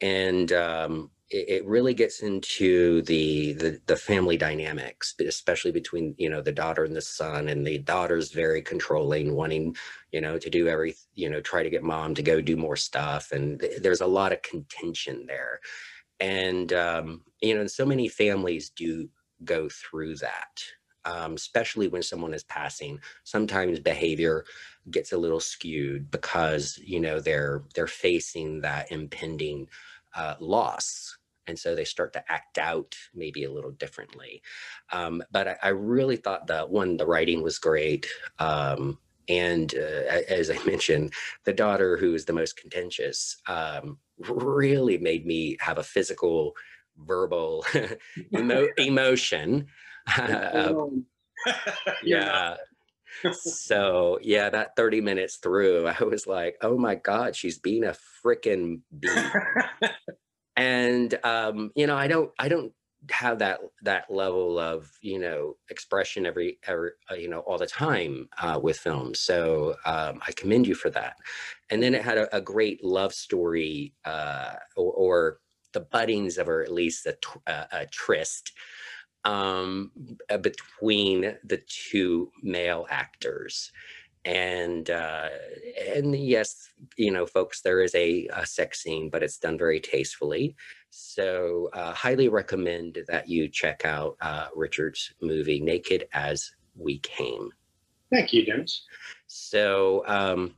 And 0.00 0.52
um, 0.52 1.10
it, 1.30 1.48
it, 1.48 1.66
really 1.66 1.94
gets 1.94 2.20
into 2.20 3.02
the, 3.02 3.54
the, 3.54 3.80
the 3.86 3.96
family 3.96 4.36
dynamics, 4.36 5.14
especially 5.26 5.72
between 5.72 6.14
you 6.18 6.28
know 6.28 6.40
the 6.40 6.52
daughter 6.52 6.84
and 6.84 6.94
the 6.94 7.00
son, 7.00 7.48
and 7.48 7.66
the 7.66 7.78
daughter's 7.78 8.32
very 8.32 8.62
controlling, 8.62 9.34
wanting 9.34 9.76
you 10.12 10.20
know 10.20 10.38
to 10.38 10.50
do 10.50 10.68
every 10.68 10.94
you 11.14 11.30
know 11.30 11.40
try 11.40 11.62
to 11.62 11.70
get 11.70 11.82
mom 11.82 12.14
to 12.14 12.22
go 12.22 12.40
do 12.40 12.56
more 12.56 12.76
stuff, 12.76 13.32
and 13.32 13.60
th 13.60 13.82
there's 13.82 14.02
a 14.02 14.06
lot 14.06 14.32
of 14.32 14.42
contention 14.42 15.26
there, 15.26 15.60
and 16.20 16.72
um, 16.72 17.22
you 17.40 17.54
know 17.54 17.66
so 17.66 17.86
many 17.86 18.08
families 18.08 18.70
do 18.70 19.08
go 19.44 19.68
through 19.70 20.16
that 20.16 20.62
um, 21.04 21.34
especially 21.34 21.88
when 21.88 22.02
someone 22.02 22.34
is 22.34 22.44
passing. 22.44 22.98
Sometimes 23.24 23.80
behavior 23.80 24.44
gets 24.90 25.12
a 25.12 25.18
little 25.18 25.40
skewed 25.40 26.10
because 26.10 26.78
you 26.82 27.00
know 27.00 27.20
they're 27.20 27.62
they're 27.74 27.86
facing 27.86 28.60
that 28.60 28.90
impending 28.90 29.68
uh, 30.14 30.34
loss 30.40 31.16
and 31.46 31.58
so 31.58 31.74
they 31.74 31.84
start 31.84 32.12
to 32.12 32.32
act 32.32 32.56
out 32.58 32.94
maybe 33.14 33.44
a 33.44 33.52
little 33.52 33.72
differently 33.72 34.42
um, 34.92 35.22
but 35.30 35.48
I, 35.48 35.56
I, 35.62 35.68
really 35.68 36.16
thought 36.16 36.46
that 36.46 36.70
one 36.70 36.96
the 36.96 37.06
writing 37.06 37.42
was 37.42 37.58
great 37.58 38.06
um, 38.38 38.98
and 39.28 39.74
uh, 39.74 40.20
as 40.28 40.50
i 40.50 40.62
mentioned 40.66 41.12
the 41.44 41.52
daughter 41.52 41.96
who 41.96 42.14
is 42.14 42.24
the 42.24 42.32
most 42.32 42.56
contentious 42.56 43.36
um, 43.48 43.98
really 44.28 44.98
made 44.98 45.26
me 45.26 45.56
have 45.60 45.78
a 45.78 45.82
physical 45.82 46.54
verbal 46.98 47.64
emo 48.36 48.68
emotion 48.76 49.66
uh, 50.18 50.72
yeah. 52.02 52.56
so 53.32 54.18
yeah, 54.22 54.50
that 54.50 54.76
30 54.76 55.00
minutes 55.00 55.36
through, 55.36 55.86
I 55.86 56.02
was 56.04 56.26
like, 56.26 56.56
oh 56.62 56.76
my 56.76 56.94
God, 56.94 57.36
she's 57.36 57.58
being 57.58 57.84
a 57.84 57.94
freaking 58.24 58.80
bee. 58.98 59.08
and 60.56 61.18
um, 61.24 61.70
you 61.74 61.86
know, 61.86 61.96
I 61.96 62.06
don't 62.06 62.30
I 62.38 62.48
don't 62.48 62.72
have 63.10 63.38
that 63.38 63.60
that 63.82 64.10
level 64.10 64.58
of 64.58 64.90
you 65.00 65.18
know 65.18 65.56
expression 65.68 66.26
every 66.26 66.58
every 66.66 66.90
uh, 67.10 67.14
you 67.14 67.28
know 67.28 67.40
all 67.40 67.58
the 67.58 67.66
time 67.66 68.28
uh, 68.38 68.58
with 68.62 68.78
films 68.78 69.20
so 69.20 69.74
um, 69.84 70.20
i 70.26 70.32
commend 70.32 70.66
you 70.66 70.74
for 70.74 70.90
that 70.90 71.16
and 71.70 71.82
then 71.82 71.94
it 71.94 72.02
had 72.02 72.18
a, 72.18 72.34
a 72.36 72.40
great 72.40 72.82
love 72.82 73.12
story 73.12 73.92
uh, 74.04 74.54
or, 74.76 74.92
or, 74.92 75.38
the 75.72 75.80
buddings 75.80 76.38
of 76.38 76.48
or 76.48 76.62
at 76.62 76.72
least 76.72 77.04
a, 77.04 77.16
a, 77.48 77.66
a 77.72 77.86
tryst 77.86 78.52
um, 79.24 79.90
uh, 80.30 80.38
between 80.38 81.36
the 81.44 81.62
two 81.66 82.30
male 82.42 82.86
actors. 82.90 83.72
And 84.26 84.88
uh, 84.88 85.28
and 85.94 86.16
yes, 86.16 86.70
you 86.96 87.10
know, 87.10 87.26
folks, 87.26 87.60
there 87.60 87.82
is 87.82 87.94
a, 87.94 88.26
a 88.32 88.46
sex 88.46 88.82
scene, 88.82 89.10
but 89.10 89.22
it's 89.22 89.36
done 89.36 89.58
very 89.58 89.80
tastefully. 89.80 90.56
So, 90.88 91.68
uh, 91.74 91.92
highly 91.92 92.28
recommend 92.28 93.00
that 93.08 93.28
you 93.28 93.48
check 93.48 93.84
out 93.84 94.16
uh, 94.22 94.46
Richard's 94.54 95.12
movie 95.20 95.60
"Naked 95.60 96.08
as 96.14 96.52
We 96.74 97.00
Came." 97.00 97.50
Thank 98.10 98.32
you, 98.32 98.46
Dennis. 98.46 98.86
So, 99.26 100.04
um, 100.06 100.54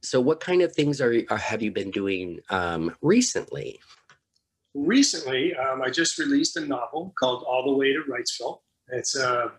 so 0.00 0.20
what 0.20 0.40
kind 0.40 0.62
of 0.62 0.72
things 0.74 1.00
are, 1.00 1.22
are 1.30 1.36
have 1.36 1.62
you 1.62 1.70
been 1.70 1.90
doing 1.90 2.40
um, 2.50 2.96
recently? 3.00 3.78
Recently, 4.74 5.54
um, 5.54 5.82
I 5.82 5.90
just 5.90 6.18
released 6.18 6.56
a 6.56 6.60
novel 6.60 7.12
called 7.18 7.44
All 7.44 7.64
the 7.64 7.76
Way 7.76 7.92
to 7.92 8.02
Wrightsville. 8.08 8.60
It's 8.88 9.16
a, 9.16 9.52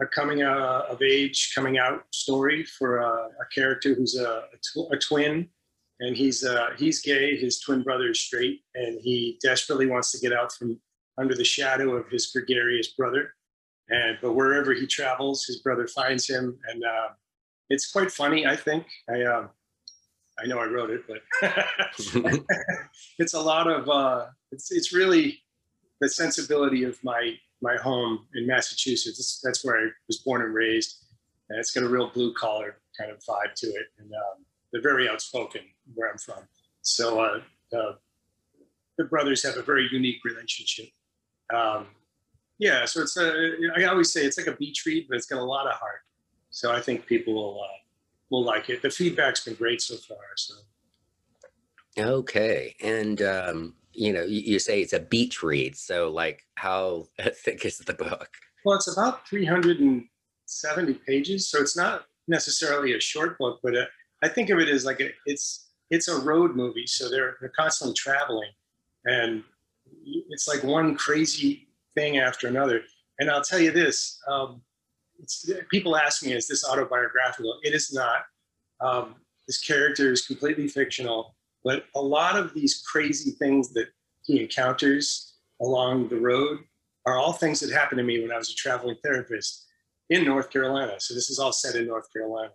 a 0.00 0.06
coming 0.06 0.42
uh, 0.42 0.82
of 0.88 1.02
age, 1.02 1.52
coming 1.54 1.78
out 1.78 2.04
story 2.12 2.64
for 2.64 2.98
a, 2.98 3.10
a 3.10 3.46
character 3.54 3.94
who's 3.94 4.16
a, 4.16 4.44
tw- 4.62 4.92
a, 4.92 4.96
twin, 4.96 5.48
and 6.00 6.16
he's 6.16 6.44
uh, 6.44 6.70
he's 6.76 7.02
gay. 7.02 7.36
His 7.36 7.60
twin 7.60 7.82
brother 7.82 8.10
is 8.10 8.20
straight, 8.20 8.60
and 8.74 9.00
he 9.00 9.38
desperately 9.42 9.86
wants 9.86 10.12
to 10.12 10.18
get 10.18 10.32
out 10.32 10.52
from 10.52 10.80
under 11.18 11.34
the 11.34 11.44
shadow 11.44 11.96
of 11.96 12.08
his 12.08 12.26
gregarious 12.26 12.88
brother. 12.88 13.34
And 13.88 14.18
but 14.22 14.34
wherever 14.34 14.72
he 14.72 14.86
travels, 14.86 15.44
his 15.44 15.60
brother 15.60 15.86
finds 15.86 16.28
him, 16.28 16.58
and 16.68 16.84
uh, 16.84 17.08
it's 17.68 17.90
quite 17.90 18.10
funny. 18.10 18.46
I 18.46 18.56
think 18.56 18.86
I 19.08 19.22
uh, 19.22 19.48
I 20.42 20.46
know 20.46 20.58
I 20.58 20.66
wrote 20.66 20.90
it, 20.90 21.02
but 21.06 21.22
it's 23.18 23.34
a 23.34 23.40
lot 23.40 23.68
of 23.68 23.88
uh, 23.88 24.26
it's 24.52 24.70
it's 24.70 24.92
really 24.92 25.42
the 26.00 26.08
sensibility 26.08 26.84
of 26.84 27.02
my 27.04 27.34
my 27.62 27.76
home 27.76 28.26
in 28.34 28.46
Massachusetts. 28.46 29.40
That's 29.42 29.64
where 29.64 29.78
I 29.78 29.88
was 30.06 30.18
born 30.18 30.42
and 30.42 30.54
raised, 30.54 31.04
and 31.48 31.58
it's 31.58 31.70
got 31.70 31.84
a 31.84 31.88
real 31.88 32.10
blue 32.10 32.32
collar 32.34 32.78
kind 32.98 33.10
of 33.10 33.18
vibe 33.18 33.54
to 33.56 33.66
it, 33.66 33.86
and 33.98 34.10
um, 34.12 34.44
they're 34.72 34.82
very 34.82 35.08
outspoken 35.08 35.62
where 35.94 36.10
I'm 36.10 36.18
from. 36.18 36.42
So 36.82 37.20
uh, 37.20 37.40
uh, 37.76 37.92
the 38.98 39.04
brothers 39.04 39.42
have 39.44 39.56
a 39.56 39.62
very 39.62 39.88
unique 39.92 40.24
relationship. 40.24 40.88
Um, 41.54 41.88
yeah, 42.58 42.84
so 42.84 43.02
it's 43.02 43.16
a, 43.16 43.52
I 43.76 43.84
always 43.84 44.12
say 44.12 44.24
it's 44.24 44.38
like 44.38 44.46
a 44.46 44.56
beach 44.56 44.84
read, 44.86 45.06
but 45.08 45.16
it's 45.16 45.26
got 45.26 45.38
a 45.38 45.44
lot 45.44 45.66
of 45.66 45.72
heart. 45.72 46.02
So 46.50 46.72
I 46.72 46.80
think 46.80 47.06
people 47.06 47.34
will 47.34 47.62
uh, 47.62 47.68
will 48.30 48.44
like 48.44 48.70
it. 48.70 48.82
The 48.82 48.90
feedback's 48.90 49.44
been 49.44 49.54
great 49.54 49.82
so 49.82 49.96
far. 49.96 50.18
So 50.36 50.54
okay, 51.98 52.74
and 52.80 53.20
um, 53.22 53.74
you 53.92 54.12
know, 54.12 54.22
you, 54.22 54.40
you 54.40 54.58
say 54.58 54.80
it's 54.80 54.92
a 54.92 55.00
beach 55.00 55.42
read. 55.42 55.76
So 55.76 56.10
like, 56.10 56.46
how 56.54 57.08
thick 57.20 57.64
is 57.64 57.78
the 57.78 57.94
book? 57.94 58.28
Well, 58.64 58.76
it's 58.76 58.92
about 58.92 59.26
370 59.28 60.94
pages, 61.06 61.50
so 61.50 61.60
it's 61.60 61.76
not 61.76 62.04
necessarily 62.28 62.94
a 62.94 63.00
short 63.00 63.38
book, 63.38 63.60
but 63.62 63.76
uh, 63.76 63.84
I 64.22 64.28
think 64.28 64.50
of 64.50 64.58
it 64.58 64.68
as 64.68 64.84
like 64.84 65.00
a, 65.00 65.10
it's 65.26 65.68
it's 65.90 66.08
a 66.08 66.20
road 66.20 66.54
movie. 66.54 66.86
So 66.86 67.08
they're 67.08 67.36
they're 67.40 67.52
constantly 67.56 67.94
traveling, 67.94 68.50
and 69.04 69.42
it's 70.30 70.46
like 70.46 70.62
one 70.62 70.96
crazy 70.96 71.68
thing 71.94 72.18
after 72.18 72.46
another. 72.46 72.82
And 73.18 73.30
I'll 73.30 73.42
tell 73.42 73.58
you 73.58 73.70
this: 73.70 74.18
um, 74.28 74.62
people 75.70 75.96
ask 75.96 76.24
me, 76.24 76.32
"Is 76.32 76.46
this 76.46 76.64
autobiographical?" 76.64 77.58
It 77.62 77.74
is 77.74 77.92
not. 77.92 78.24
Um, 78.80 79.16
this 79.46 79.60
character 79.60 80.12
is 80.12 80.26
completely 80.26 80.68
fictional, 80.68 81.34
but 81.64 81.84
a 81.94 82.00
lot 82.00 82.36
of 82.36 82.54
these 82.54 82.82
crazy 82.90 83.32
things 83.32 83.72
that 83.72 83.88
he 84.24 84.40
encounters 84.40 85.34
along 85.60 86.08
the 86.08 86.16
road 86.16 86.60
are 87.06 87.16
all 87.16 87.32
things 87.32 87.60
that 87.60 87.72
happened 87.72 87.98
to 87.98 88.04
me 88.04 88.20
when 88.20 88.32
I 88.32 88.38
was 88.38 88.50
a 88.50 88.54
traveling 88.54 88.96
therapist 89.02 89.66
in 90.08 90.24
North 90.24 90.50
Carolina. 90.50 90.94
So 90.98 91.14
this 91.14 91.30
is 91.30 91.38
all 91.38 91.52
set 91.52 91.74
in 91.74 91.86
North 91.86 92.12
Carolina. 92.12 92.52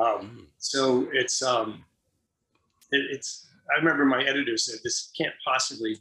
Um, 0.00 0.06
mm. 0.06 0.46
So 0.58 1.08
it's 1.12 1.42
um, 1.42 1.84
it, 2.92 3.06
it's. 3.10 3.48
I 3.74 3.78
remember 3.78 4.04
my 4.04 4.22
editor 4.22 4.56
said 4.58 4.80
this 4.84 5.10
can't 5.16 5.34
possibly, 5.44 5.96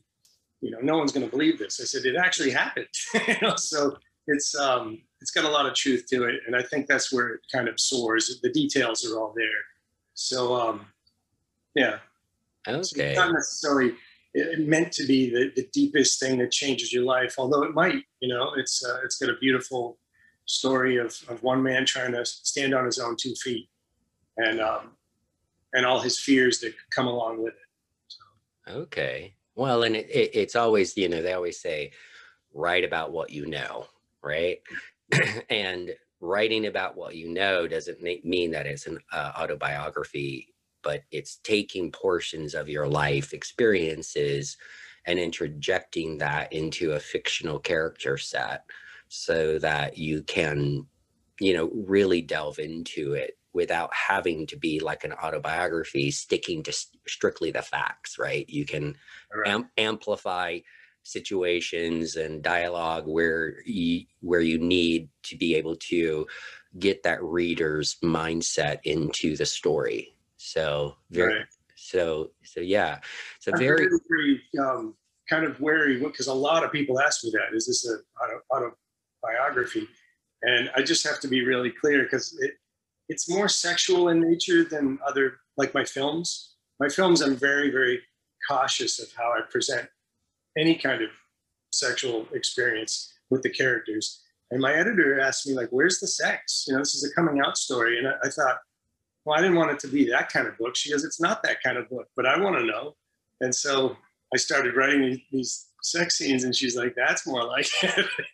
you 0.59 0.69
know, 0.69 0.79
no 0.81 0.97
one's 0.97 1.13
going 1.13 1.25
to 1.25 1.31
believe 1.31 1.57
this. 1.57 1.79
I 1.79 1.85
said 1.85 2.05
it 2.05 2.17
actually 2.17 2.51
happened. 2.51 2.87
you 3.27 3.35
know, 3.41 3.55
so 3.55 3.95
it's 4.27 4.53
um, 4.55 5.01
it's 5.23 5.31
got 5.31 5.45
a 5.45 5.49
lot 5.49 5.65
of 5.65 5.73
truth 5.73 6.05
to 6.09 6.25
it, 6.25 6.41
and 6.45 6.53
I 6.53 6.61
think 6.61 6.85
that's 6.85 7.13
where 7.13 7.29
it 7.29 7.41
kind 7.49 7.69
of 7.69 7.79
soars. 7.79 8.41
The 8.43 8.51
details 8.51 9.05
are 9.05 9.17
all 9.17 9.33
there. 9.33 9.61
So 10.15 10.53
um, 10.53 10.85
yeah. 11.75 11.99
Okay. 12.67 12.83
So 12.83 13.01
it's 13.01 13.17
not 13.17 13.31
necessarily 13.31 13.93
meant 14.57 14.91
to 14.91 15.05
be 15.05 15.29
the, 15.29 15.53
the 15.55 15.65
deepest 15.71 16.19
thing 16.19 16.39
that 16.39 16.51
changes 16.51 16.91
your 16.91 17.05
life, 17.05 17.35
although 17.37 17.63
it 17.63 17.73
might. 17.73 18.03
You 18.19 18.27
know, 18.33 18.51
it's 18.57 18.83
uh, 18.85 18.97
it's 19.05 19.17
got 19.17 19.29
a 19.29 19.37
beautiful 19.39 19.97
story 20.45 20.97
of, 20.97 21.15
of 21.29 21.41
one 21.41 21.63
man 21.63 21.85
trying 21.85 22.11
to 22.11 22.25
stand 22.25 22.73
on 22.73 22.83
his 22.83 22.99
own 22.99 23.15
two 23.17 23.33
feet 23.35 23.69
and 24.35 24.59
um, 24.59 24.91
and 25.73 25.85
all 25.85 26.01
his 26.01 26.19
fears 26.19 26.59
that 26.59 26.73
come 26.93 27.07
along 27.07 27.41
with 27.41 27.53
it. 27.53 27.69
So. 28.09 28.73
Okay. 28.81 29.35
Well, 29.55 29.83
and 29.83 29.95
it, 29.95 30.09
it, 30.09 30.31
it's 30.33 30.57
always, 30.57 30.97
you 30.97 31.07
know, 31.07 31.21
they 31.21 31.31
always 31.31 31.61
say, 31.61 31.91
write 32.53 32.83
about 32.83 33.11
what 33.11 33.29
you 33.29 33.45
know, 33.45 33.85
right? 34.21 34.59
and 35.49 35.91
writing 36.19 36.67
about 36.67 36.95
what 36.95 37.15
you 37.15 37.29
know 37.29 37.67
doesn't 37.67 38.01
mean 38.01 38.51
that 38.51 38.65
it's 38.65 38.87
an 38.87 38.99
uh, 39.11 39.31
autobiography, 39.37 40.53
but 40.81 41.03
it's 41.11 41.37
taking 41.43 41.91
portions 41.91 42.53
of 42.53 42.69
your 42.69 42.87
life 42.87 43.33
experiences 43.33 44.57
and 45.05 45.19
interjecting 45.19 46.17
that 46.17 46.51
into 46.53 46.93
a 46.93 46.99
fictional 46.99 47.59
character 47.59 48.17
set 48.17 48.63
so 49.09 49.59
that 49.59 49.97
you 49.97 50.23
can 50.23 50.85
you 51.39 51.53
know 51.53 51.69
really 51.73 52.21
delve 52.21 52.59
into 52.59 53.13
it 53.13 53.37
without 53.53 53.93
having 53.93 54.47
to 54.47 54.57
be 54.57 54.79
like 54.79 55.03
an 55.03 55.13
autobiography 55.13 56.09
sticking 56.09 56.63
to 56.63 56.71
st- 56.71 56.99
strictly 57.07 57.51
the 57.51 57.61
facts 57.61 58.17
right 58.17 58.49
you 58.49 58.65
can 58.65 58.95
right. 59.35 59.47
am- 59.47 59.69
amplify 59.77 60.57
situations 61.03 62.15
and 62.15 62.41
dialogue 62.41 63.05
where 63.05 63.61
you 63.65 64.05
where 64.21 64.41
you 64.41 64.57
need 64.57 65.09
to 65.23 65.35
be 65.37 65.55
able 65.55 65.75
to 65.75 66.25
get 66.79 67.03
that 67.03 67.21
reader's 67.21 67.97
mindset 68.03 68.79
into 68.83 69.35
the 69.35 69.45
story 69.45 70.15
so 70.37 70.95
very 71.11 71.35
right. 71.35 71.45
so 71.75 72.31
so 72.43 72.59
yeah 72.61 72.99
so 73.39 73.51
very, 73.57 73.87
very 74.09 74.41
um, 74.59 74.95
kind 75.29 75.45
of 75.45 75.59
wary 75.59 75.99
because 75.99 76.27
a 76.27 76.33
lot 76.33 76.63
of 76.63 76.71
people 76.71 76.99
ask 76.99 77.23
me 77.23 77.31
that 77.31 77.55
is 77.55 77.67
this 77.67 77.87
a 77.87 77.97
auto, 78.23 78.73
autobiography 79.21 79.87
and 80.41 80.69
i 80.75 80.81
just 80.81 81.05
have 81.05 81.19
to 81.19 81.27
be 81.27 81.45
really 81.45 81.69
clear 81.69 82.03
because 82.03 82.37
it 82.41 82.53
it's 83.09 83.29
more 83.29 83.49
sexual 83.49 84.09
in 84.09 84.19
nature 84.19 84.63
than 84.63 84.99
other 85.05 85.39
like 85.57 85.73
my 85.73 85.83
films. 85.83 86.55
My 86.79 86.89
films, 86.89 87.21
I'm 87.21 87.35
very, 87.35 87.69
very 87.69 88.01
cautious 88.47 88.99
of 88.99 89.11
how 89.15 89.31
I 89.31 89.41
present 89.49 89.87
any 90.57 90.75
kind 90.75 91.01
of 91.01 91.09
sexual 91.71 92.27
experience 92.33 93.13
with 93.29 93.41
the 93.41 93.49
characters. 93.49 94.21
And 94.51 94.61
my 94.61 94.73
editor 94.73 95.19
asked 95.19 95.47
me, 95.47 95.53
like, 95.53 95.69
where's 95.69 95.99
the 95.99 96.07
sex? 96.07 96.65
You 96.67 96.73
know, 96.73 96.79
this 96.79 96.93
is 96.93 97.09
a 97.09 97.13
coming 97.15 97.41
out 97.43 97.57
story. 97.57 97.97
And 97.97 98.07
I, 98.07 98.13
I 98.23 98.29
thought, 98.29 98.59
well, 99.25 99.37
I 99.37 99.41
didn't 99.41 99.57
want 99.57 99.71
it 99.71 99.79
to 99.79 99.87
be 99.87 100.09
that 100.09 100.29
kind 100.29 100.47
of 100.47 100.57
book. 100.57 100.75
She 100.75 100.91
goes, 100.91 101.03
it's 101.03 101.21
not 101.21 101.41
that 101.43 101.63
kind 101.63 101.77
of 101.77 101.89
book, 101.89 102.07
but 102.15 102.25
I 102.25 102.39
want 102.39 102.57
to 102.57 102.65
know. 102.65 102.95
And 103.41 103.53
so 103.53 103.97
I 104.33 104.37
started 104.37 104.75
writing 104.75 105.21
these 105.31 105.67
sex 105.83 106.17
scenes 106.17 106.45
and 106.45 106.55
she's 106.55 106.77
like 106.77 106.95
that's 106.95 107.27
more 107.27 107.43
like 107.43 107.67
it 107.83 108.05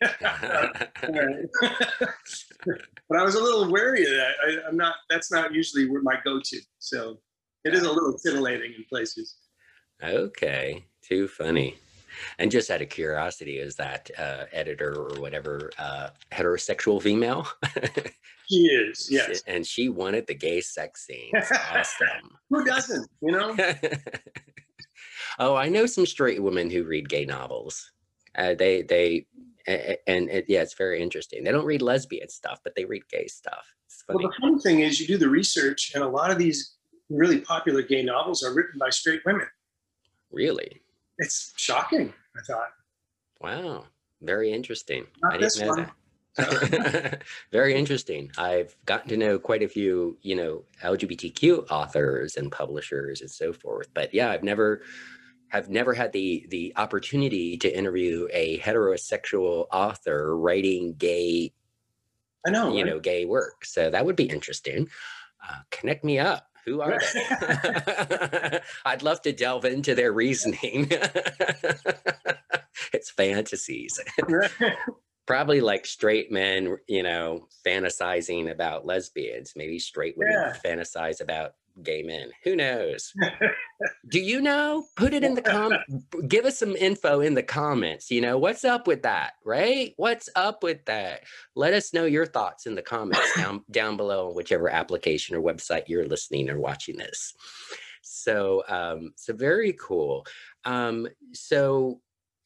but 3.08 3.18
i 3.18 3.24
was 3.24 3.34
a 3.34 3.42
little 3.42 3.68
wary 3.70 4.04
of 4.04 4.10
that 4.10 4.34
I, 4.46 4.68
am 4.68 4.76
not 4.76 4.94
that's 5.10 5.32
not 5.32 5.52
usually 5.52 5.88
my 6.02 6.14
go-to 6.24 6.60
so 6.78 7.18
it 7.64 7.74
is 7.74 7.82
a 7.82 7.90
little 7.90 8.12
titillating 8.12 8.72
in 8.78 8.84
places 8.88 9.34
okay 10.02 10.84
too 11.02 11.26
funny 11.26 11.76
and 12.38 12.50
just 12.50 12.70
out 12.70 12.82
of 12.82 12.88
curiosity 12.88 13.58
is 13.58 13.76
that 13.76 14.10
uh, 14.18 14.44
editor 14.52 14.94
or 14.94 15.20
whatever 15.20 15.70
uh, 15.78 16.08
heterosexual 16.32 17.00
female 17.00 17.46
she 18.48 18.56
is 18.66 19.08
yes 19.10 19.42
and 19.46 19.66
she 19.66 19.88
wanted 19.88 20.26
the 20.26 20.34
gay 20.34 20.60
sex 20.60 21.06
scenes 21.06 21.50
awesome 21.72 22.30
who 22.50 22.64
doesn't 22.64 23.08
you 23.22 23.32
know 23.32 23.56
Oh, 25.38 25.54
I 25.54 25.68
know 25.68 25.86
some 25.86 26.06
straight 26.06 26.42
women 26.42 26.70
who 26.70 26.84
read 26.84 27.08
gay 27.08 27.24
novels. 27.24 27.90
Uh, 28.36 28.54
they 28.54 28.82
they 28.82 29.26
and, 29.66 30.28
and, 30.28 30.44
yeah, 30.48 30.62
it's 30.62 30.74
very 30.74 31.02
interesting. 31.02 31.44
They 31.44 31.52
don't 31.52 31.64
read 31.64 31.82
lesbian 31.82 32.28
stuff, 32.28 32.60
but 32.64 32.74
they 32.74 32.84
read 32.84 33.02
gay 33.08 33.26
stuff. 33.26 33.64
Well, 34.08 34.18
the 34.18 34.32
fun 34.40 34.58
thing 34.58 34.80
is, 34.80 34.98
you 34.98 35.06
do 35.06 35.18
the 35.18 35.28
research, 35.28 35.92
and 35.94 36.02
a 36.02 36.08
lot 36.08 36.30
of 36.30 36.38
these 36.38 36.76
really 37.08 37.40
popular 37.40 37.82
gay 37.82 38.02
novels 38.02 38.42
are 38.42 38.52
written 38.52 38.78
by 38.78 38.90
straight 38.90 39.20
women. 39.24 39.46
Really? 40.30 40.82
It's 41.20 41.52
shocking. 41.56 42.12
I 42.36 42.42
thought. 42.46 42.70
Wow, 43.40 43.84
very 44.20 44.52
interesting. 44.52 45.06
Not 45.22 45.34
I 45.34 45.38
didn't 45.38 45.60
know 45.60 45.68
one. 45.68 45.90
that. 46.36 47.22
very 47.52 47.74
interesting. 47.74 48.30
I've 48.38 48.76
gotten 48.86 49.08
to 49.10 49.16
know 49.16 49.38
quite 49.38 49.62
a 49.62 49.68
few, 49.68 50.16
you 50.22 50.36
know, 50.36 50.64
LGBTQ 50.82 51.70
authors 51.70 52.36
and 52.36 52.50
publishers 52.50 53.20
and 53.20 53.30
so 53.30 53.52
forth. 53.52 53.88
But 53.94 54.14
yeah, 54.14 54.30
I've 54.30 54.44
never 54.44 54.82
have 55.48 55.68
never 55.68 55.92
had 55.92 56.12
the 56.12 56.46
the 56.50 56.72
opportunity 56.76 57.56
to 57.58 57.76
interview 57.76 58.28
a 58.32 58.58
heterosexual 58.60 59.66
author 59.72 60.36
writing 60.36 60.94
gay 60.94 61.52
I 62.46 62.50
know, 62.50 62.72
you 62.72 62.84
right? 62.84 62.86
know, 62.86 63.00
gay 63.00 63.26
work. 63.26 63.64
So 63.64 63.90
that 63.90 64.04
would 64.04 64.16
be 64.16 64.24
interesting. 64.24 64.88
Uh, 65.46 65.58
connect 65.70 66.04
me 66.04 66.18
up. 66.18 66.49
Who 66.66 66.80
are 66.80 66.98
they? 66.98 68.60
I'd 68.84 69.02
love 69.02 69.22
to 69.22 69.32
delve 69.32 69.64
into 69.64 69.94
their 69.94 70.12
reasoning. 70.12 70.88
it's 72.92 73.10
fantasies. 73.10 73.98
Probably 75.26 75.60
like 75.60 75.86
straight 75.86 76.32
men, 76.32 76.76
you 76.88 77.02
know, 77.02 77.46
fantasizing 77.66 78.50
about 78.50 78.86
lesbians. 78.86 79.52
Maybe 79.56 79.78
straight 79.78 80.16
women 80.16 80.34
yeah. 80.34 80.56
fantasize 80.64 81.20
about 81.20 81.52
gay 81.82 82.02
men. 82.02 82.30
Who 82.44 82.56
knows? 82.56 83.12
Do 84.10 84.20
you 84.20 84.40
know? 84.40 84.84
Put 84.96 85.14
it 85.14 85.24
in 85.24 85.34
the 85.34 85.42
comment. 85.42 85.82
Give 86.28 86.44
us 86.44 86.58
some 86.58 86.76
info 86.76 87.20
in 87.20 87.34
the 87.34 87.42
comments. 87.42 88.10
You 88.10 88.20
know, 88.20 88.38
what's 88.38 88.64
up 88.64 88.86
with 88.86 89.02
that, 89.02 89.32
right? 89.44 89.94
What's 89.96 90.28
up 90.36 90.62
with 90.62 90.84
that? 90.86 91.22
Let 91.54 91.72
us 91.72 91.92
know 91.92 92.04
your 92.04 92.26
thoughts 92.26 92.66
in 92.66 92.74
the 92.74 92.82
comments 92.82 93.32
down 93.36 93.64
down 93.70 93.96
below 93.96 94.28
on 94.28 94.34
whichever 94.34 94.68
application 94.68 95.36
or 95.36 95.42
website 95.42 95.84
you're 95.86 96.06
listening 96.06 96.50
or 96.50 96.58
watching 96.58 96.96
this. 96.96 97.34
So 98.02 98.62
um, 98.68 99.12
so 99.16 99.34
very 99.34 99.72
cool. 99.74 100.26
Um, 100.64 101.08
so 101.32 102.00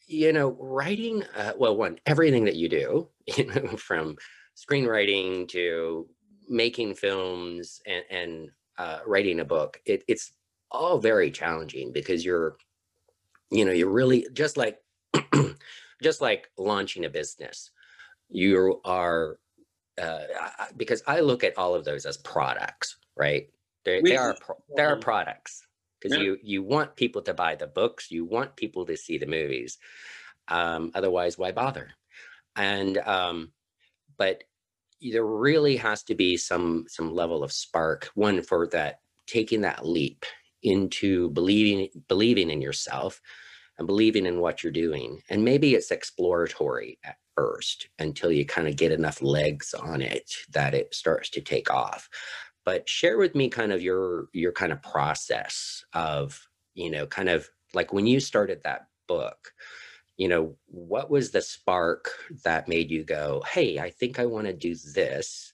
you 0.07 0.33
know, 0.33 0.57
writing, 0.61 1.23
uh, 1.35 1.53
well, 1.57 1.77
one, 1.77 1.99
everything 2.07 2.45
that 2.45 2.57
you 2.57 2.69
do, 2.69 3.09
you 3.37 3.47
know, 3.47 3.77
from 3.77 4.17
screenwriting 4.57 5.49
to 5.49 6.07
making 6.49 6.95
films 6.95 7.81
and, 7.87 8.05
and 8.11 8.51
uh, 8.79 9.01
writing 9.07 9.41
a 9.41 9.45
book, 9.45 9.81
it, 9.87 10.05
it's 10.09 10.33
all 10.71 10.99
very 10.99 11.31
challenging 11.31 11.93
because 11.93 12.25
you're, 12.25 12.57
you 13.51 13.65
know, 13.65 13.73
you're 13.73 13.91
really 13.91 14.27
just 14.33 14.57
like, 14.57 14.79
just 16.03 16.21
like 16.21 16.51
launching 16.59 17.05
a 17.05 17.11
business. 17.11 17.71
You 18.31 18.81
are, 18.85 19.39
uh, 20.01 20.21
because 20.77 21.03
I 21.07 21.21
look 21.21 21.45
at 21.45 21.57
all 21.57 21.75
of 21.75 21.85
those 21.85 22.07
as 22.07 22.17
products, 22.17 22.97
right? 23.17 23.49
They, 23.85 24.01
they 24.01 24.17
are 24.17 24.37
they 24.75 24.83
are 24.83 24.97
products 24.97 25.67
because 26.01 26.17
yeah. 26.17 26.25
you 26.25 26.39
you 26.43 26.63
want 26.63 26.97
people 26.97 27.23
to 27.23 27.35
buy 27.35 27.55
the 27.55 27.67
books, 27.67 28.11
you 28.11 28.25
want 28.25 28.57
people 28.57 28.87
to 28.87 28.97
see 28.97 29.19
the 29.19 29.27
movies. 29.27 29.79
Um, 30.49 30.91
otherwise, 30.95 31.39
why 31.39 31.53
bother? 31.53 31.91
And 32.57 32.99
um, 32.99 33.53
but 34.17 34.45
there 35.01 35.27
really 35.27 35.77
has 35.77 36.03
to 36.05 36.15
be 36.15 36.37
some 36.37 36.85
some 36.89 37.13
level 37.15 37.43
of 37.43 37.53
spark 37.53 38.11
one 38.15 38.43
for 38.43 38.67
that 38.69 39.01
taking 39.27 39.63
that 39.63 39.87
leap 39.87 40.25
into 40.63 41.31
believing 41.31 41.89
believing 42.09 42.51
in 42.51 42.61
yourself 42.61 43.21
and 43.79 43.87
believing 43.87 44.27
in 44.27 44.41
what 44.41 44.63
you're 44.63 44.73
doing. 44.73 45.21
And 45.29 45.45
maybe 45.45 45.75
it's 45.75 45.91
exploratory 45.91 46.99
at 47.05 47.17
first 47.35 47.89
until 47.99 48.31
you 48.31 48.47
kind 48.47 48.69
of 48.69 48.77
get 48.77 48.93
enough 48.93 49.21
legs 49.21 49.75
on 49.75 50.01
it 50.01 50.33
that 50.51 50.75
it 50.75 50.95
starts 50.95 51.29
to 51.31 51.41
take 51.41 51.71
off. 51.71 52.09
But 52.65 52.89
share 52.89 53.19
with 53.19 53.35
me 53.35 53.49
kind 53.49 53.73
of 53.73 53.83
your 53.83 54.29
your 54.33 54.53
kind 54.53 54.73
of 54.73 54.83
process 54.83 55.85
of 55.93 56.41
you 56.75 56.91
know 56.91 57.07
kind 57.07 57.29
of 57.29 57.49
like 57.75 57.93
when 57.93 58.07
you 58.07 58.21
started 58.21 58.63
that 58.63 58.87
book 59.07 59.53
you 60.17 60.29
know 60.29 60.55
what 60.67 61.11
was 61.11 61.31
the 61.31 61.43
spark 61.43 62.11
that 62.45 62.69
made 62.69 62.91
you 62.91 63.05
go 63.05 63.43
hey 63.51 63.79
i 63.79 63.91
think 63.91 64.19
i 64.19 64.27
want 64.27 64.47
to 64.47 64.53
do 64.53 64.75
this 64.95 65.53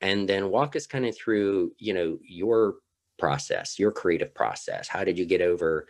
and 0.00 0.28
then 0.28 0.50
walk 0.50 0.74
us 0.74 0.86
kind 0.86 1.06
of 1.06 1.16
through 1.16 1.72
you 1.78 1.94
know 1.94 2.18
your 2.22 2.76
process 3.18 3.78
your 3.78 3.92
creative 3.92 4.34
process 4.34 4.88
how 4.88 5.04
did 5.04 5.18
you 5.18 5.24
get 5.24 5.40
over 5.40 5.86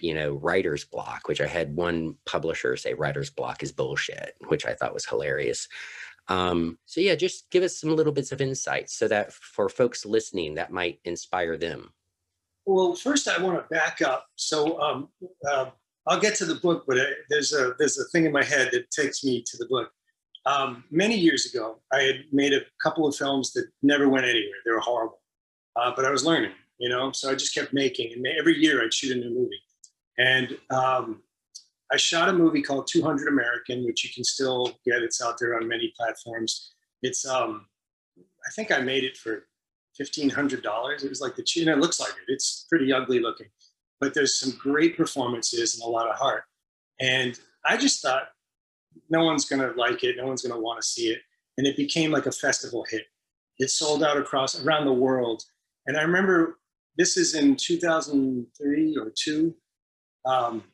you 0.00 0.14
know 0.14 0.34
writer's 0.36 0.84
block 0.84 1.28
which 1.28 1.40
i 1.40 1.46
had 1.46 1.76
one 1.76 2.14
publisher 2.24 2.76
say 2.76 2.94
writer's 2.94 3.30
block 3.30 3.62
is 3.62 3.72
bullshit 3.72 4.34
which 4.48 4.64
i 4.64 4.72
thought 4.72 4.94
was 4.94 5.04
hilarious 5.04 5.68
um, 6.30 6.78
so 6.86 7.00
yeah, 7.00 7.16
just 7.16 7.50
give 7.50 7.64
us 7.64 7.78
some 7.78 7.94
little 7.94 8.12
bits 8.12 8.30
of 8.30 8.40
insight 8.40 8.88
so 8.88 9.08
that 9.08 9.32
for 9.32 9.68
folks 9.68 10.06
listening, 10.06 10.54
that 10.54 10.70
might 10.70 11.00
inspire 11.04 11.56
them. 11.56 11.92
Well, 12.66 12.94
first 12.94 13.26
I 13.26 13.42
want 13.42 13.58
to 13.58 13.74
back 13.74 14.00
up. 14.00 14.26
So 14.36 14.80
um, 14.80 15.08
uh, 15.50 15.70
I'll 16.06 16.20
get 16.20 16.34
to 16.36 16.44
the 16.44 16.56
book, 16.56 16.84
but 16.86 16.98
I, 16.98 17.04
there's 17.28 17.52
a 17.52 17.74
there's 17.78 17.98
a 17.98 18.04
thing 18.06 18.24
in 18.24 18.32
my 18.32 18.44
head 18.44 18.70
that 18.72 18.90
takes 18.90 19.24
me 19.24 19.42
to 19.42 19.56
the 19.58 19.66
book. 19.66 19.90
Um, 20.46 20.84
many 20.90 21.16
years 21.16 21.52
ago, 21.52 21.80
I 21.92 22.02
had 22.02 22.24
made 22.32 22.54
a 22.54 22.62
couple 22.82 23.06
of 23.06 23.14
films 23.14 23.52
that 23.52 23.66
never 23.82 24.08
went 24.08 24.24
anywhere. 24.24 24.56
They 24.64 24.72
were 24.72 24.80
horrible, 24.80 25.20
uh, 25.76 25.92
but 25.94 26.04
I 26.04 26.10
was 26.10 26.24
learning, 26.24 26.52
you 26.78 26.88
know. 26.88 27.12
So 27.12 27.30
I 27.30 27.34
just 27.34 27.54
kept 27.54 27.72
making, 27.72 28.12
and 28.14 28.26
every 28.26 28.56
year 28.56 28.82
I'd 28.82 28.94
shoot 28.94 29.16
a 29.16 29.20
new 29.20 29.30
movie. 29.30 29.60
And 30.18 30.58
um, 30.70 31.22
I 31.92 31.96
shot 31.96 32.28
a 32.28 32.32
movie 32.32 32.62
called 32.62 32.86
200 32.86 33.28
American, 33.28 33.84
which 33.84 34.04
you 34.04 34.10
can 34.12 34.24
still 34.24 34.78
get. 34.84 35.02
It's 35.02 35.22
out 35.22 35.38
there 35.38 35.56
on 35.56 35.68
many 35.68 35.92
platforms. 35.96 36.72
It's 37.02 37.26
um, 37.26 37.66
I 38.18 38.50
think 38.54 38.70
I 38.70 38.80
made 38.80 39.04
it 39.04 39.16
for 39.16 39.46
fifteen 39.96 40.30
hundred 40.30 40.62
dollars. 40.62 41.04
It 41.04 41.08
was 41.08 41.20
like 41.20 41.36
the 41.36 41.44
and 41.56 41.68
it 41.68 41.78
looks 41.78 42.00
like 42.00 42.10
it. 42.10 42.32
It's 42.32 42.66
pretty 42.68 42.92
ugly 42.92 43.20
looking, 43.20 43.48
but 44.00 44.14
there's 44.14 44.38
some 44.38 44.52
great 44.58 44.96
performances 44.96 45.74
and 45.74 45.86
a 45.86 45.90
lot 45.90 46.08
of 46.08 46.16
heart. 46.16 46.44
And 47.00 47.38
I 47.64 47.76
just 47.76 48.02
thought 48.02 48.28
no 49.08 49.24
one's 49.24 49.44
gonna 49.44 49.72
like 49.76 50.02
it. 50.04 50.16
No 50.16 50.26
one's 50.26 50.42
gonna 50.42 50.60
want 50.60 50.80
to 50.80 50.86
see 50.86 51.08
it. 51.08 51.20
And 51.58 51.66
it 51.66 51.76
became 51.76 52.10
like 52.10 52.26
a 52.26 52.32
festival 52.32 52.84
hit. 52.88 53.04
It 53.58 53.70
sold 53.70 54.02
out 54.02 54.16
across 54.16 54.60
around 54.64 54.86
the 54.86 54.92
world. 54.92 55.42
And 55.86 55.96
I 55.96 56.02
remember 56.02 56.58
this 56.96 57.16
is 57.16 57.34
in 57.34 57.56
2003 57.56 58.96
or 58.96 59.12
two. 59.16 59.54
Um, 60.24 60.64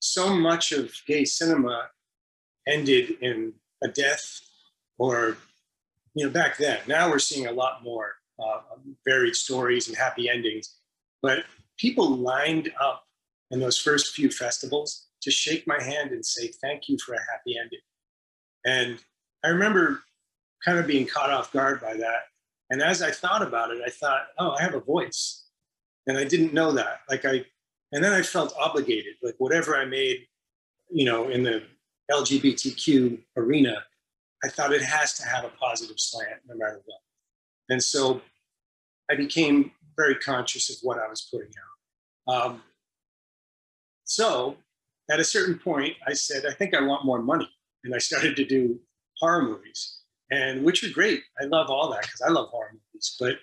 so 0.00 0.34
much 0.34 0.72
of 0.72 0.92
gay 1.06 1.24
cinema 1.24 1.88
ended 2.66 3.16
in 3.20 3.52
a 3.82 3.88
death 3.88 4.40
or 4.98 5.36
you 6.14 6.24
know 6.24 6.30
back 6.30 6.56
then 6.58 6.78
now 6.86 7.10
we're 7.10 7.18
seeing 7.18 7.46
a 7.46 7.52
lot 7.52 7.82
more 7.82 8.12
uh, 8.38 8.60
varied 9.04 9.34
stories 9.34 9.88
and 9.88 9.96
happy 9.96 10.28
endings 10.28 10.76
but 11.22 11.44
people 11.82 12.08
lined 12.08 12.72
up 12.80 13.04
in 13.50 13.58
those 13.58 13.76
first 13.76 14.14
few 14.14 14.30
festivals 14.30 15.08
to 15.20 15.32
shake 15.32 15.66
my 15.66 15.82
hand 15.82 16.12
and 16.12 16.24
say 16.24 16.46
thank 16.62 16.88
you 16.88 16.96
for 17.04 17.14
a 17.14 17.20
happy 17.32 17.58
ending. 17.58 17.80
And 18.64 18.98
i 19.44 19.48
remember 19.48 20.02
kind 20.64 20.78
of 20.78 20.86
being 20.86 21.06
caught 21.06 21.30
off 21.30 21.52
guard 21.52 21.80
by 21.80 21.94
that. 21.94 22.22
And 22.70 22.80
as 22.80 23.02
i 23.02 23.10
thought 23.10 23.42
about 23.42 23.72
it 23.72 23.82
i 23.84 23.90
thought 23.90 24.28
oh 24.38 24.52
i 24.52 24.62
have 24.62 24.74
a 24.74 24.80
voice. 24.80 25.44
And 26.06 26.16
i 26.16 26.24
didn't 26.24 26.54
know 26.54 26.72
that. 26.72 27.00
Like 27.10 27.24
i 27.24 27.44
and 27.92 28.02
then 28.02 28.12
I 28.12 28.22
felt 28.22 28.54
obligated, 28.58 29.16
like 29.22 29.34
whatever 29.36 29.76
I 29.76 29.84
made, 29.84 30.26
you 30.90 31.04
know, 31.04 31.28
in 31.28 31.42
the 31.42 31.62
LGBTQ 32.10 33.18
arena, 33.36 33.76
I 34.42 34.48
thought 34.48 34.72
it 34.72 34.82
has 34.82 35.12
to 35.18 35.26
have 35.26 35.44
a 35.44 35.50
positive 35.60 36.00
slant 36.00 36.40
no 36.48 36.56
matter 36.56 36.80
what. 36.86 37.00
And 37.68 37.82
so 37.82 38.22
I 39.10 39.14
became 39.14 39.72
very 39.94 40.14
conscious 40.14 40.70
of 40.70 40.76
what 40.82 40.98
I 40.98 41.06
was 41.06 41.28
putting 41.30 41.48
out. 41.48 41.71
Um, 42.28 42.62
so 44.04 44.56
at 45.10 45.20
a 45.20 45.24
certain 45.24 45.58
point, 45.58 45.96
I 46.06 46.12
said, 46.12 46.44
I 46.46 46.52
think 46.52 46.74
I 46.74 46.82
want 46.82 47.04
more 47.04 47.22
money. 47.22 47.48
And 47.84 47.94
I 47.94 47.98
started 47.98 48.36
to 48.36 48.44
do 48.44 48.78
horror 49.18 49.42
movies, 49.42 49.98
and 50.30 50.64
which 50.64 50.84
are 50.84 50.92
great. 50.92 51.22
I 51.40 51.44
love 51.44 51.68
all 51.68 51.90
that 51.90 52.02
because 52.02 52.20
I 52.22 52.30
love 52.30 52.48
horror 52.48 52.72
movies. 52.72 53.16
But 53.18 53.36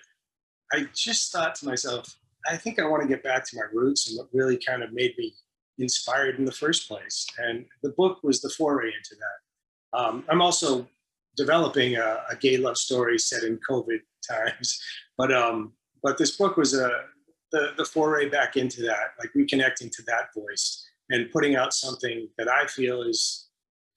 I 0.72 0.86
just 0.94 1.32
thought 1.32 1.54
to 1.56 1.66
myself, 1.66 2.16
I 2.48 2.56
think 2.56 2.78
I 2.78 2.86
want 2.86 3.02
to 3.02 3.08
get 3.08 3.22
back 3.22 3.44
to 3.46 3.56
my 3.56 3.64
roots 3.72 4.08
and 4.08 4.18
what 4.18 4.28
really 4.32 4.56
kind 4.56 4.82
of 4.82 4.92
made 4.92 5.14
me 5.18 5.34
inspired 5.78 6.38
in 6.38 6.44
the 6.44 6.52
first 6.52 6.88
place. 6.88 7.26
And 7.38 7.66
the 7.82 7.90
book 7.90 8.20
was 8.22 8.40
the 8.40 8.50
foray 8.50 8.88
into 8.88 9.16
that. 9.16 9.98
Um, 9.98 10.24
I'm 10.28 10.40
also 10.40 10.88
developing 11.36 11.96
a, 11.96 12.22
a, 12.30 12.36
gay 12.36 12.56
love 12.56 12.76
story 12.76 13.18
set 13.18 13.42
in 13.42 13.58
COVID 13.68 13.98
times, 14.28 14.80
but 15.18 15.32
um, 15.32 15.72
but 16.02 16.16
this 16.16 16.36
book 16.36 16.56
was 16.56 16.74
a 16.74 17.04
the, 17.52 17.72
the 17.76 17.84
foray 17.84 18.28
back 18.28 18.56
into 18.56 18.82
that, 18.82 19.14
like 19.18 19.30
reconnecting 19.36 19.90
to 19.92 20.02
that 20.06 20.32
voice 20.34 20.86
and 21.10 21.30
putting 21.30 21.56
out 21.56 21.74
something 21.74 22.28
that 22.38 22.48
I 22.48 22.66
feel 22.66 23.02
is 23.02 23.48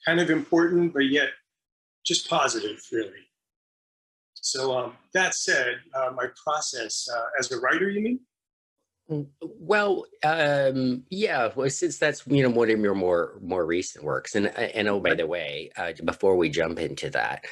kind 0.06 0.20
of 0.20 0.30
important, 0.30 0.94
but 0.94 1.06
yet 1.06 1.30
just 2.06 2.30
positive, 2.30 2.82
really. 2.92 3.12
So 4.34 4.78
um, 4.78 4.94
that 5.14 5.36
said, 5.36 5.78
uh, 5.96 6.12
my 6.16 6.28
process 6.44 7.08
uh, 7.14 7.26
as 7.40 7.52
a 7.52 7.60
writer, 7.60 7.90
you 7.90 8.02
mean? 8.02 8.20
Well, 9.40 10.06
um, 10.24 11.04
yeah. 11.10 11.52
Well, 11.56 11.70
since 11.70 11.98
that's 11.98 12.24
you 12.26 12.42
know 12.42 12.50
one 12.50 12.70
of 12.70 12.80
your 12.80 12.96
more 12.96 13.38
more 13.42 13.66
recent 13.66 14.04
works, 14.04 14.36
and 14.36 14.48
and 14.48 14.88
oh 14.88 15.00
by 15.00 15.14
the 15.14 15.28
way, 15.28 15.72
uh, 15.76 15.92
before 16.06 16.38
we 16.38 16.50
jump 16.50 16.80
into 16.80 17.10
that, 17.10 17.44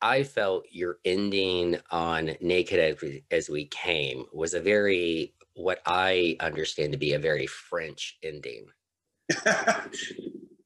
I 0.00 0.22
felt 0.22 0.66
your 0.70 0.98
ending 1.04 1.78
on 1.90 2.36
"Naked 2.40 2.78
as 2.78 3.00
we, 3.00 3.24
as 3.30 3.48
we 3.48 3.66
Came" 3.66 4.26
was 4.32 4.54
a 4.54 4.60
very 4.60 5.34
what 5.54 5.80
I 5.86 6.36
understand 6.40 6.92
to 6.92 6.98
be 6.98 7.14
a 7.14 7.18
very 7.18 7.46
French 7.46 8.18
ending. 8.22 8.66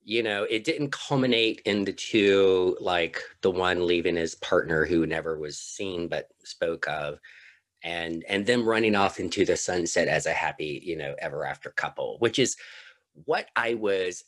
you 0.04 0.22
know, 0.22 0.44
it 0.44 0.64
didn't 0.64 0.92
culminate 0.92 1.62
in 1.64 1.84
the 1.84 1.92
two 1.92 2.76
like 2.80 3.22
the 3.40 3.50
one 3.50 3.86
leaving 3.86 4.16
his 4.16 4.34
partner 4.36 4.84
who 4.84 5.06
never 5.06 5.38
was 5.38 5.58
seen 5.58 6.08
but 6.08 6.28
spoke 6.44 6.86
of 6.88 7.18
and 7.84 8.24
and 8.28 8.46
them 8.46 8.68
running 8.68 8.94
off 8.94 9.18
into 9.18 9.44
the 9.44 9.56
sunset 9.56 10.08
as 10.08 10.26
a 10.26 10.32
happy 10.32 10.80
you 10.84 10.96
know 10.96 11.14
ever 11.18 11.44
after 11.44 11.70
couple 11.70 12.16
which 12.20 12.38
is 12.38 12.56
what 13.24 13.48
i 13.56 13.74
was 13.74 14.24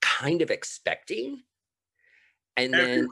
kind 0.00 0.42
of 0.42 0.50
expecting 0.50 1.42
and 2.56 2.72
then 2.72 3.08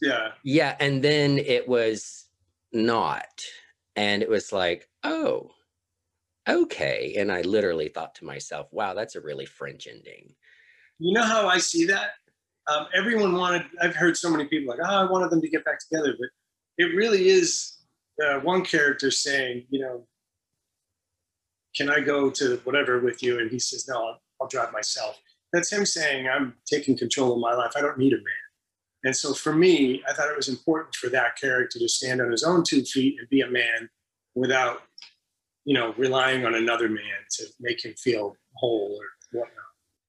yeah 0.00 0.28
yeah 0.44 0.76
and 0.80 1.02
then 1.02 1.38
it 1.38 1.68
was 1.68 2.26
not 2.72 3.42
and 3.94 4.22
it 4.22 4.28
was 4.28 4.52
like 4.52 4.88
oh 5.04 5.50
okay 6.48 7.14
and 7.18 7.30
i 7.30 7.40
literally 7.42 7.88
thought 7.88 8.14
to 8.14 8.24
myself 8.24 8.68
wow 8.72 8.94
that's 8.94 9.16
a 9.16 9.20
really 9.20 9.46
french 9.46 9.86
ending 9.86 10.34
you 10.98 11.12
know 11.12 11.24
how 11.24 11.46
i 11.48 11.58
see 11.58 11.84
that 11.86 12.10
um, 12.68 12.86
everyone 12.94 13.34
wanted 13.34 13.62
i've 13.80 13.94
heard 13.94 14.16
so 14.16 14.30
many 14.30 14.44
people 14.44 14.74
like 14.74 14.80
oh 14.84 14.94
i 14.94 15.10
wanted 15.10 15.30
them 15.30 15.40
to 15.40 15.48
get 15.48 15.64
back 15.64 15.78
together 15.78 16.14
but 16.18 16.28
it 16.78 16.94
really 16.94 17.28
is 17.28 17.76
uh, 18.24 18.40
one 18.40 18.64
character 18.64 19.10
saying, 19.10 19.66
you 19.70 19.80
know, 19.80 20.06
can 21.76 21.90
I 21.90 22.00
go 22.00 22.30
to 22.30 22.60
whatever 22.64 23.00
with 23.00 23.22
you? 23.22 23.38
And 23.38 23.50
he 23.50 23.58
says, 23.58 23.86
no, 23.88 23.96
I'll, 23.96 24.20
I'll 24.40 24.48
drive 24.48 24.72
myself. 24.72 25.18
That's 25.52 25.70
him 25.70 25.84
saying, 25.84 26.28
I'm 26.28 26.54
taking 26.66 26.96
control 26.96 27.34
of 27.34 27.40
my 27.40 27.54
life. 27.54 27.72
I 27.76 27.80
don't 27.80 27.98
need 27.98 28.12
a 28.12 28.16
man. 28.16 28.45
And 29.06 29.14
so 29.16 29.32
for 29.34 29.52
me, 29.54 30.02
I 30.08 30.12
thought 30.12 30.28
it 30.30 30.36
was 30.36 30.48
important 30.48 30.96
for 30.96 31.08
that 31.10 31.36
character 31.40 31.78
to 31.78 31.88
stand 31.88 32.20
on 32.20 32.30
his 32.32 32.42
own 32.42 32.64
two 32.64 32.82
feet 32.84 33.16
and 33.20 33.28
be 33.28 33.42
a 33.42 33.48
man 33.48 33.88
without, 34.34 34.82
you 35.64 35.74
know, 35.74 35.94
relying 35.96 36.44
on 36.44 36.56
another 36.56 36.88
man 36.88 37.20
to 37.36 37.44
make 37.60 37.84
him 37.84 37.94
feel 37.94 38.36
whole 38.56 38.98
or 39.00 39.06
whatnot. 39.38 39.52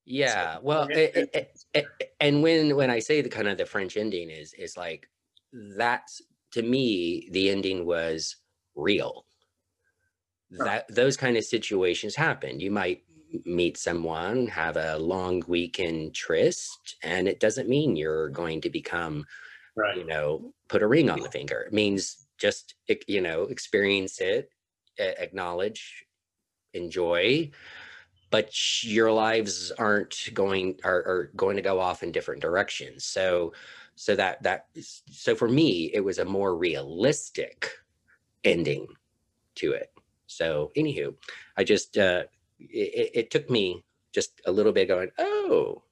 Yeah, 0.06 0.56
So, 0.56 0.62
well, 0.64 0.88
it- 0.90 1.16
a- 1.16 1.38
it- 1.38 1.64
a- 1.76 1.80
a- 2.02 2.10
and 2.24 2.42
when 2.42 2.76
when 2.76 2.90
I 2.90 2.98
say 2.98 3.22
the 3.22 3.30
kind 3.30 3.48
of 3.48 3.60
the 3.60 3.68
French 3.68 3.98
ending 3.98 4.32
is 4.32 4.54
is 4.56 4.76
like 4.76 5.08
that's 5.54 6.20
to 6.54 6.64
me 6.64 7.30
the 7.32 7.52
ending 7.52 7.86
was 7.86 8.36
real. 8.74 9.28
Right. 10.50 10.66
That 10.88 10.96
those 10.96 11.18
kind 11.18 11.38
of 11.38 11.44
situations 11.46 12.16
happen. 12.16 12.60
You 12.60 12.72
might 12.72 13.04
meet 13.46 13.78
someone, 13.78 14.48
have 14.48 14.78
a 14.78 14.98
long 14.98 15.44
weekend 15.48 16.14
tryst, 16.14 16.96
and 17.04 17.28
it 17.28 17.40
doesn't 17.40 17.70
mean 17.70 17.96
you're 17.96 18.30
going 18.30 18.62
to 18.62 18.70
become, 18.70 19.26
you 19.96 20.06
know, 20.06 20.54
put 20.68 20.84
a 20.84 20.88
ring 20.88 21.10
on 21.10 21.20
the 21.20 21.30
finger. 21.30 21.62
It 21.62 21.74
means 21.74 22.28
just 22.38 22.76
you 23.08 23.22
know, 23.22 23.44
experience 23.44 24.20
it, 24.22 24.50
acknowledge, 24.98 26.06
enjoy, 26.74 27.52
but 28.30 28.84
your 28.84 29.12
lives 29.12 29.72
aren't 29.72 30.30
going 30.34 30.80
are, 30.84 30.98
are 30.98 31.32
going 31.36 31.56
to 31.56 31.62
go 31.62 31.80
off 31.80 32.04
in 32.04 32.12
different 32.12 32.42
directions. 32.42 33.06
So 33.06 33.54
so 33.96 34.16
that 34.16 34.44
that 34.44 34.68
so 35.10 35.36
for 35.36 35.48
me 35.48 35.92
it 35.94 36.02
was 36.04 36.20
a 36.20 36.26
more 36.26 36.56
realistic 36.56 37.72
ending 38.44 38.88
to 39.56 39.72
it. 39.72 39.92
So 40.28 40.72
anywho 40.76 41.16
i 41.56 41.64
just 41.64 41.98
uh 41.98 42.24
it, 42.60 43.12
it- 43.14 43.32
took 43.32 43.50
me 43.50 43.84
just 44.14 44.42
a 44.46 44.52
little 44.52 44.72
bit 44.72 44.88
going 44.88 45.10
oh 45.20 45.84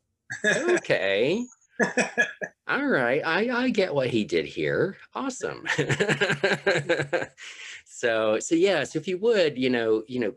okay. 0.45 1.45
All 2.67 2.87
right. 2.87 3.21
I 3.23 3.49
i 3.65 3.69
get 3.69 3.93
what 3.93 4.09
he 4.09 4.23
did 4.23 4.45
here. 4.45 4.97
Awesome. 5.13 5.65
So 7.87 8.39
so 8.39 8.55
yeah 8.55 8.83
so 8.83 8.99
if 8.99 9.07
you 9.07 9.17
would 9.19 9.57
you 9.57 9.69
know 9.69 10.03
you 10.07 10.19
know 10.19 10.33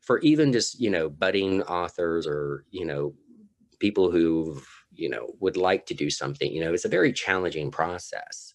for 0.00 0.20
even 0.20 0.52
just 0.52 0.80
you 0.80 0.88
know 0.90 1.10
budding 1.10 1.62
authors 1.64 2.26
or 2.26 2.64
you 2.70 2.86
know 2.86 3.12
people 3.78 4.10
who 4.10 4.62
you 4.94 5.08
know 5.10 5.34
would 5.40 5.56
like 5.58 5.84
to 5.86 5.94
do 5.94 6.08
something 6.08 6.50
you 6.50 6.60
know 6.62 6.72
it's 6.72 6.86
a 6.86 6.88
very 6.88 7.12
challenging 7.12 7.70
process. 7.70 8.54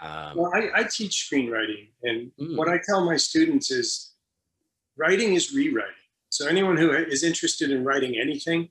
Um, 0.00 0.36
Well, 0.38 0.52
I, 0.54 0.70
I 0.80 0.82
teach 0.84 1.28
screenwriting, 1.28 1.88
and 2.04 2.30
Mm. 2.40 2.56
what 2.56 2.68
I 2.68 2.78
tell 2.88 3.04
my 3.04 3.16
students 3.16 3.70
is 3.70 4.14
writing 4.96 5.34
is 5.34 5.52
rewriting. 5.52 5.97
So, 6.30 6.46
anyone 6.46 6.76
who 6.76 6.92
is 6.92 7.22
interested 7.22 7.70
in 7.70 7.84
writing 7.84 8.18
anything, 8.20 8.68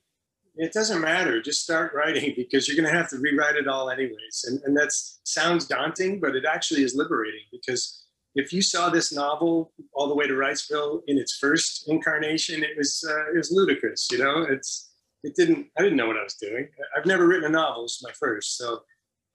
it 0.56 0.72
doesn't 0.72 1.00
matter. 1.00 1.40
Just 1.40 1.62
start 1.62 1.92
writing 1.94 2.34
because 2.36 2.68
you're 2.68 2.76
going 2.76 2.92
to 2.92 2.96
have 2.96 3.10
to 3.10 3.18
rewrite 3.18 3.56
it 3.56 3.68
all, 3.68 3.90
anyways. 3.90 4.44
And, 4.46 4.60
and 4.64 4.76
that 4.76 4.90
sounds 5.24 5.66
daunting, 5.66 6.20
but 6.20 6.36
it 6.36 6.44
actually 6.44 6.82
is 6.82 6.94
liberating 6.94 7.42
because 7.52 8.04
if 8.34 8.52
you 8.52 8.62
saw 8.62 8.90
this 8.90 9.12
novel 9.12 9.72
all 9.92 10.08
the 10.08 10.14
way 10.14 10.26
to 10.26 10.34
Wrightsville 10.34 11.02
in 11.06 11.18
its 11.18 11.36
first 11.38 11.88
incarnation, 11.88 12.62
it 12.62 12.76
was 12.76 13.04
uh, 13.08 13.32
it 13.32 13.36
was 13.36 13.50
ludicrous. 13.50 14.08
You 14.10 14.18
know, 14.18 14.42
it's 14.42 14.92
it 15.24 15.34
didn't. 15.34 15.66
I 15.78 15.82
didn't 15.82 15.96
know 15.96 16.06
what 16.06 16.16
I 16.16 16.22
was 16.22 16.34
doing. 16.34 16.68
I've 16.96 17.06
never 17.06 17.26
written 17.26 17.46
a 17.46 17.50
novel. 17.50 17.84
It's 17.84 18.02
my 18.02 18.12
first, 18.12 18.56
so 18.56 18.82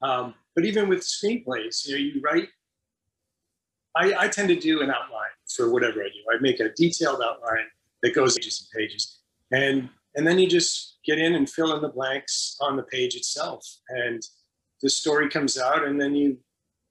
um, 0.02 0.34
but 0.54 0.64
even 0.64 0.88
with 0.88 1.00
screenplays, 1.00 1.86
you 1.86 1.92
know, 1.92 1.98
you 1.98 2.20
write. 2.22 2.48
I, 3.96 4.24
I 4.24 4.28
tend 4.28 4.48
to 4.48 4.56
do 4.56 4.82
an 4.82 4.90
outline 4.90 5.30
for 5.54 5.70
whatever 5.70 6.02
I 6.02 6.08
do. 6.08 6.36
I 6.36 6.40
make 6.40 6.58
a 6.58 6.70
detailed 6.70 7.22
outline 7.24 7.66
that 8.04 8.14
goes 8.14 8.36
pages 8.36 8.68
and 8.72 8.80
pages, 8.80 9.18
and 9.50 9.88
and 10.14 10.24
then 10.24 10.38
you 10.38 10.48
just 10.48 10.98
get 11.04 11.18
in 11.18 11.34
and 11.34 11.50
fill 11.50 11.74
in 11.74 11.82
the 11.82 11.88
blanks 11.88 12.56
on 12.60 12.76
the 12.76 12.84
page 12.84 13.16
itself, 13.16 13.66
and 13.88 14.22
the 14.82 14.90
story 14.90 15.28
comes 15.28 15.58
out, 15.58 15.84
and 15.84 16.00
then 16.00 16.14
you. 16.14 16.38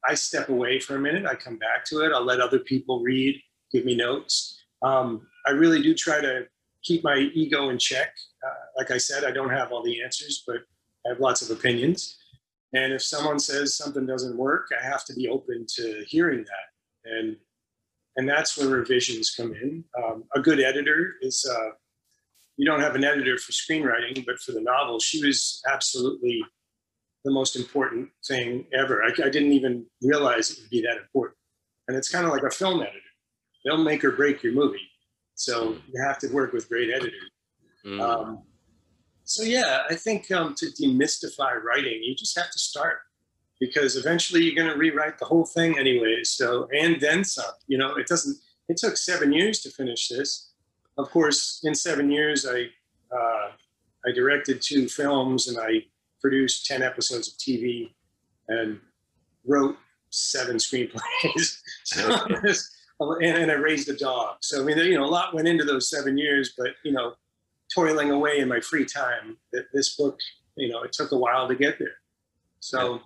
I 0.06 0.16
step 0.16 0.50
away 0.50 0.82
for 0.82 0.98
a 0.98 1.00
minute. 1.00 1.26
I 1.26 1.36
come 1.36 1.58
back 1.58 1.86
to 1.86 2.02
it. 2.02 2.12
I'll 2.14 2.26
let 2.26 2.42
other 2.42 2.60
people 2.60 3.02
read, 3.02 3.42
give 3.72 3.86
me 3.86 3.96
notes. 3.96 4.62
Um, 4.82 5.26
I 5.48 5.52
really 5.52 5.82
do 5.82 5.94
try 5.94 6.20
to 6.20 6.46
keep 6.84 7.06
my 7.06 7.30
ego 7.34 7.70
in 7.70 7.78
check. 7.78 8.14
Uh, 8.46 8.54
like 8.76 8.92
I 8.92 8.98
said, 8.98 9.24
I 9.24 9.32
don't 9.32 9.50
have 9.50 9.72
all 9.72 9.82
the 9.82 10.04
answers, 10.04 10.44
but 10.46 10.58
I 11.06 11.10
have 11.12 11.22
lots 11.22 11.42
of 11.42 11.58
opinions. 11.58 12.18
And 12.74 12.92
if 12.92 13.02
someone 13.02 13.40
says 13.40 13.78
something 13.78 14.06
doesn't 14.06 14.38
work, 14.38 14.68
I 14.78 14.84
have 14.86 15.06
to 15.06 15.14
be 15.14 15.30
open 15.30 15.66
to 15.76 16.04
hearing 16.08 16.44
that. 16.44 17.10
And 17.10 17.38
and 18.16 18.28
that's 18.28 18.58
where 18.58 18.68
revisions 18.68 19.34
come 19.36 19.54
in. 19.54 19.84
Um, 20.02 20.24
a 20.36 20.40
good 20.40 20.60
editor 20.60 21.16
is 21.22 21.46
uh, 21.50 21.72
you 22.58 22.66
don't 22.66 22.82
have 22.82 22.96
an 22.96 23.04
editor 23.04 23.38
for 23.38 23.52
screenwriting, 23.52 24.26
but 24.26 24.40
for 24.40 24.52
the 24.52 24.62
novel, 24.62 25.00
she 25.00 25.26
was 25.26 25.62
absolutely 25.72 26.44
the 27.26 27.32
most 27.32 27.56
important 27.56 28.10
thing 28.28 28.66
ever. 28.74 29.04
I, 29.04 29.08
I 29.10 29.30
didn't 29.30 29.54
even 29.54 29.86
realize 30.02 30.52
it 30.52 30.60
would 30.62 30.70
be 30.70 30.82
that 30.82 30.98
important. 30.98 31.38
And 31.88 31.98
it's 31.98 32.10
kind 32.10 32.26
of 32.26 32.32
like 32.32 32.44
a 32.44 32.52
film 32.52 32.82
editor; 32.82 32.98
they'll 33.66 33.84
make 33.84 34.04
or 34.04 34.12
break 34.12 34.44
your 34.44 34.54
movie. 34.54 34.88
So 35.36 35.76
you 35.92 36.04
have 36.06 36.20
to 36.20 36.28
work 36.28 36.54
with 36.54 36.70
great 36.70 36.90
editors. 36.94 37.32
mm, 37.86 38.00
Um, 38.00 38.44
so 39.24 39.44
yeah, 39.44 39.84
I 39.90 39.96
think 39.96 40.30
um, 40.32 40.54
to 40.58 40.68
demystify 40.68 41.62
writing, 41.64 42.00
you 42.04 42.14
just 42.16 42.38
have 42.38 42.52
to 42.52 42.60
start 42.60 43.00
because 43.60 43.96
eventually 43.96 44.44
you're 44.44 44.56
going 44.56 44.72
to 44.72 44.78
rewrite 44.78 45.18
the 45.18 45.26
whole 45.26 45.46
thing 45.46 45.78
anyway. 45.78 46.24
So 46.24 46.68
and 46.78 47.00
then 47.00 47.24
some. 47.24 47.46
You 47.68 47.78
know, 47.78 47.96
it 47.96 48.08
doesn't. 48.08 48.38
It 48.70 48.78
took 48.78 48.98
seven 48.98 49.32
years 49.34 49.60
to 49.62 49.70
finish 49.70 50.08
this. 50.08 50.52
Of 50.98 51.10
course, 51.10 51.62
in 51.64 51.76
seven 51.76 52.12
years, 52.12 52.46
I 52.46 52.68
uh, 53.16 53.52
I 54.06 54.12
directed 54.14 54.62
two 54.62 54.88
films 54.88 55.48
and 55.48 55.58
I 55.60 55.86
produced 56.22 56.66
ten 56.66 56.82
episodes 56.82 57.28
of 57.28 57.36
TV 57.36 57.94
and 58.48 58.80
wrote 59.46 59.78
seven 60.10 60.58
screenplays. 60.58 61.60
so, 61.84 62.26
and, 63.00 63.38
and 63.38 63.52
I 63.52 63.56
raised 63.56 63.90
a 63.90 63.96
dog. 63.96 64.38
So 64.42 64.62
I 64.62 64.66
mean, 64.66 64.78
you 64.78 64.98
know, 64.98 65.06
a 65.06 65.08
lot 65.08 65.34
went 65.34 65.48
into 65.48 65.64
those 65.64 65.90
seven 65.90 66.18
years, 66.18 66.54
but 66.58 66.70
you 66.84 66.92
know, 66.92 67.14
toiling 67.74 68.12
away 68.12 68.40
in 68.40 68.48
my 68.48 68.60
free 68.60 68.86
time. 68.86 69.38
That 69.52 69.66
this 69.74 69.96
book, 69.96 70.20
you 70.56 70.70
know, 70.70 70.84
it 70.84 70.92
took 70.94 71.12
a 71.12 71.18
while 71.18 71.48
to 71.48 71.56
get 71.56 71.80
there. 71.80 71.96
So 72.60 73.02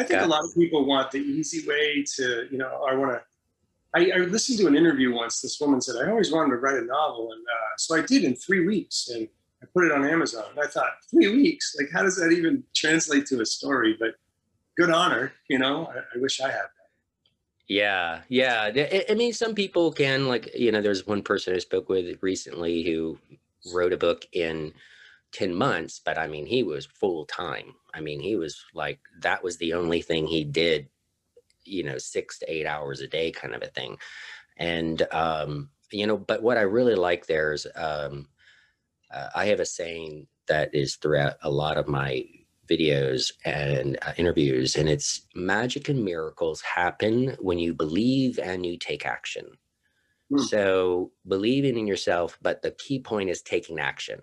I 0.00 0.04
think 0.04 0.20
Yeah. 0.20 0.26
a 0.26 0.34
lot 0.34 0.44
of 0.44 0.54
people 0.54 0.84
want 0.84 1.10
the 1.10 1.18
easy 1.18 1.66
way 1.68 2.04
to, 2.16 2.48
you 2.50 2.58
know, 2.58 2.72
I 2.90 2.94
want 2.94 3.12
to. 3.12 3.20
I, 3.92 4.10
I 4.14 4.18
listened 4.26 4.58
to 4.60 4.66
an 4.68 4.76
interview 4.76 5.12
once. 5.12 5.40
This 5.40 5.60
woman 5.60 5.80
said, 5.80 5.96
"I 6.04 6.08
always 6.10 6.30
wanted 6.32 6.50
to 6.50 6.56
write 6.56 6.78
a 6.78 6.86
novel, 6.86 7.32
and 7.32 7.42
uh, 7.42 7.70
so 7.76 7.96
I 7.96 8.02
did 8.02 8.22
in 8.24 8.34
three 8.36 8.64
weeks, 8.66 9.08
and 9.12 9.28
I 9.62 9.66
put 9.74 9.84
it 9.84 9.92
on 9.92 10.04
Amazon." 10.06 10.44
And 10.52 10.60
I 10.60 10.68
thought, 10.68 10.92
three 11.10 11.28
weeks? 11.28 11.74
Like, 11.78 11.90
how 11.92 12.02
does 12.02 12.16
that 12.16 12.30
even 12.30 12.62
translate 12.74 13.26
to 13.26 13.40
a 13.40 13.46
story? 13.46 13.96
But 13.98 14.14
good 14.76 14.90
honor, 14.90 15.32
you 15.48 15.58
know. 15.58 15.86
I, 15.88 15.98
I 15.98 16.18
wish 16.20 16.40
I 16.40 16.50
had 16.50 16.68
that. 16.76 16.88
yeah 17.68 18.20
yeah 18.28 18.70
I, 18.74 19.04
I 19.10 19.14
mean 19.14 19.32
some 19.32 19.54
people 19.54 19.92
can 19.92 20.28
like 20.28 20.44
you 20.56 20.72
know 20.72 20.80
there's 20.82 21.06
one 21.06 21.22
person 21.22 21.54
i 21.54 21.58
spoke 21.58 21.88
with 21.88 22.06
recently 22.20 22.82
who 22.82 23.18
wrote 23.74 23.92
a 23.92 23.96
book 23.96 24.20
in 24.32 24.72
10 25.32 25.54
months 25.54 26.00
but 26.04 26.18
i 26.18 26.26
mean 26.26 26.46
he 26.46 26.62
was 26.62 26.86
full 26.86 27.24
time. 27.26 27.74
I 27.94 28.00
mean 28.00 28.20
he 28.20 28.36
was 28.36 28.64
like 28.74 29.00
that 29.20 29.42
was 29.42 29.56
the 29.58 29.74
only 29.74 30.02
thing 30.02 30.26
he 30.26 30.44
did 30.44 30.88
you 31.64 31.82
know 31.82 31.98
six 31.98 32.38
to 32.38 32.52
eight 32.52 32.66
hours 32.66 33.00
a 33.00 33.06
day 33.06 33.30
kind 33.30 33.54
of 33.54 33.62
a 33.62 33.66
thing. 33.66 33.98
And 34.56 35.02
um 35.12 35.70
you 35.92 36.06
know 36.06 36.16
but 36.16 36.42
what 36.42 36.58
i 36.58 36.62
really 36.62 36.94
like 36.94 37.26
there 37.26 37.52
is 37.52 37.66
um 37.74 38.28
uh, 39.12 39.28
i 39.34 39.46
have 39.46 39.60
a 39.60 39.66
saying 39.66 40.26
that 40.48 40.74
is 40.74 40.96
throughout 40.96 41.34
a 41.42 41.50
lot 41.50 41.76
of 41.76 41.88
my 41.88 42.24
videos 42.68 43.32
and 43.44 43.98
uh, 44.02 44.12
interviews 44.16 44.76
and 44.76 44.88
it's 44.88 45.26
magic 45.34 45.88
and 45.88 46.04
miracles 46.04 46.60
happen 46.60 47.36
when 47.40 47.58
you 47.58 47.74
believe 47.74 48.38
and 48.38 48.64
you 48.64 48.78
take 48.78 49.04
action. 49.04 49.46
Hmm. 50.30 50.38
so 50.38 51.10
believing 51.26 51.76
in 51.76 51.88
yourself 51.88 52.38
but 52.40 52.62
the 52.62 52.70
key 52.70 53.00
point 53.00 53.30
is 53.30 53.42
taking 53.42 53.80
action 53.80 54.20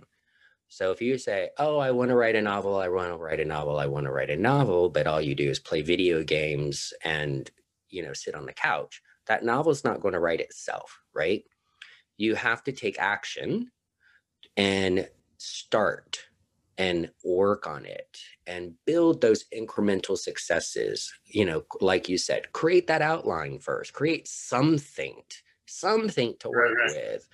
so 0.69 0.91
if 0.91 1.01
you 1.01 1.17
say 1.17 1.49
oh 1.59 1.77
i 1.79 1.91
want 1.91 2.09
to 2.09 2.15
write 2.15 2.35
a 2.35 2.41
novel 2.41 2.77
i 2.77 2.87
want 2.89 3.09
to 3.09 3.17
write 3.17 3.39
a 3.39 3.45
novel 3.45 3.79
i 3.79 3.85
want 3.85 4.05
to 4.05 4.11
write 4.11 4.29
a 4.29 4.37
novel 4.37 4.89
but 4.89 5.07
all 5.07 5.21
you 5.21 5.35
do 5.35 5.49
is 5.49 5.59
play 5.59 5.81
video 5.81 6.23
games 6.23 6.93
and 7.03 7.51
you 7.89 8.03
know 8.03 8.13
sit 8.13 8.35
on 8.35 8.45
the 8.45 8.53
couch 8.53 9.01
that 9.27 9.43
novel's 9.43 9.83
not 9.83 10.01
going 10.01 10.13
to 10.13 10.19
write 10.19 10.41
itself 10.41 10.99
right 11.13 11.43
you 12.17 12.35
have 12.35 12.63
to 12.63 12.71
take 12.71 12.99
action 12.99 13.71
and 14.57 15.09
start 15.37 16.19
and 16.77 17.11
work 17.23 17.67
on 17.67 17.85
it 17.85 18.19
and 18.47 18.73
build 18.85 19.21
those 19.21 19.45
incremental 19.55 20.17
successes 20.17 21.11
you 21.25 21.45
know 21.45 21.63
like 21.81 22.09
you 22.09 22.17
said 22.17 22.51
create 22.53 22.87
that 22.87 23.01
outline 23.01 23.59
first 23.59 23.93
create 23.93 24.27
something 24.27 25.21
something 25.67 26.35
to 26.39 26.49
Right, 26.53 26.59
work 26.59 26.79
right. 26.79 26.93
with 26.93 27.27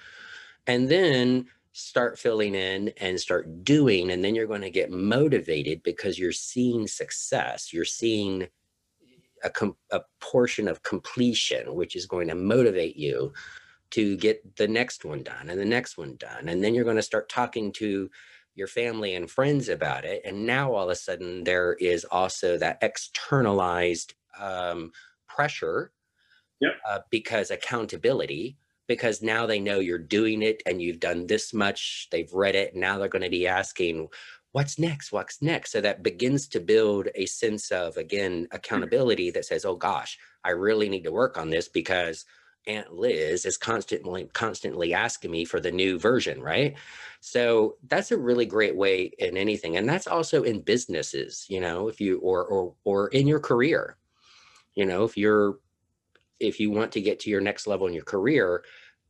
and 0.67 0.89
then 0.89 1.45
start 1.73 2.17
filling 2.19 2.53
in 2.53 2.93
and 2.97 3.19
start 3.19 3.63
doing 3.63 4.11
and 4.11 4.23
then 4.23 4.35
you're 4.35 4.47
going 4.47 4.61
to 4.61 4.69
get 4.69 4.91
motivated 4.91 5.81
because 5.83 6.19
you're 6.19 6.31
seeing 6.31 6.87
success. 6.87 7.73
You're 7.73 7.83
seeing 7.83 8.47
a, 9.43 9.49
com- 9.49 9.75
a 9.91 10.01
portion 10.21 10.67
of 10.67 10.83
completion 10.83 11.73
which 11.73 11.95
is 11.95 12.05
going 12.05 12.27
to 12.27 12.35
motivate 12.35 12.95
you 12.95 13.33
to 13.89 14.15
get 14.17 14.55
the 14.55 14.67
next 14.67 15.03
one 15.03 15.23
done 15.23 15.49
and 15.49 15.59
the 15.59 15.65
next 15.65 15.97
one 15.97 16.15
done. 16.17 16.47
And 16.47 16.63
then 16.63 16.73
you're 16.73 16.83
going 16.83 16.95
to 16.95 17.01
start 17.01 17.27
talking 17.27 17.71
to 17.73 18.09
your 18.55 18.67
family 18.67 19.15
and 19.15 19.29
friends 19.29 19.67
about 19.67 20.05
it. 20.05 20.21
And 20.23 20.45
now 20.45 20.73
all 20.73 20.83
of 20.83 20.89
a 20.89 20.95
sudden 20.95 21.43
there 21.43 21.73
is 21.73 22.05
also 22.05 22.57
that 22.59 22.77
externalized 22.81 24.13
um, 24.39 24.91
pressure 25.27 25.91
Yep. 26.61 26.71
uh, 26.87 26.99
because 27.09 27.51
accountability 27.51 28.57
because 28.87 29.21
now 29.21 29.45
they 29.45 29.59
know 29.59 29.79
you're 29.79 29.97
doing 29.97 30.41
it 30.41 30.61
and 30.65 30.81
you've 30.81 30.99
done 30.99 31.27
this 31.27 31.53
much 31.53 32.07
they've 32.11 32.33
read 32.33 32.55
it 32.55 32.75
now 32.75 32.97
they're 32.97 33.07
going 33.07 33.23
to 33.23 33.29
be 33.29 33.47
asking 33.47 34.07
what's 34.53 34.79
next? 34.79 35.11
What's 35.11 35.41
next? 35.41 35.71
So 35.71 35.81
that 35.81 36.03
begins 36.03 36.47
to 36.49 36.59
build 36.59 37.09
a 37.15 37.25
sense 37.25 37.71
of 37.71 37.97
again 37.97 38.43
mm-hmm. 38.43 38.55
accountability 38.55 39.31
that 39.31 39.45
says 39.45 39.65
oh 39.65 39.75
gosh 39.75 40.17
i 40.45 40.51
really 40.51 40.87
need 40.87 41.03
to 41.03 41.11
work 41.11 41.37
on 41.37 41.49
this 41.49 41.67
because 41.67 42.25
aunt 42.65 42.93
liz 42.93 43.45
is 43.45 43.57
constantly 43.57 44.29
constantly 44.31 44.93
asking 44.93 45.31
me 45.31 45.43
for 45.43 45.59
the 45.59 45.71
new 45.71 45.99
version 45.99 46.41
right? 46.41 46.75
So 47.19 47.75
that's 47.87 48.11
a 48.11 48.17
really 48.17 48.45
great 48.45 48.75
way 48.75 49.11
in 49.19 49.35
anything 49.35 49.75
and 49.75 49.89
that's 49.89 50.07
also 50.07 50.43
in 50.43 50.61
businesses 50.61 51.45
you 51.49 51.59
know 51.59 51.89
if 51.89 51.99
you 51.99 52.19
or 52.19 52.45
or 52.45 52.73
or 52.85 53.07
in 53.09 53.27
your 53.27 53.41
career. 53.41 53.97
You 54.75 54.85
know 54.85 55.03
if 55.03 55.17
you're 55.17 55.59
if 56.39 56.59
you 56.59 56.71
want 56.71 56.91
to 56.93 57.01
get 57.01 57.19
to 57.21 57.29
your 57.29 57.41
next 57.41 57.67
level 57.67 57.87
in 57.87 57.93
your 57.93 58.03
career 58.03 58.63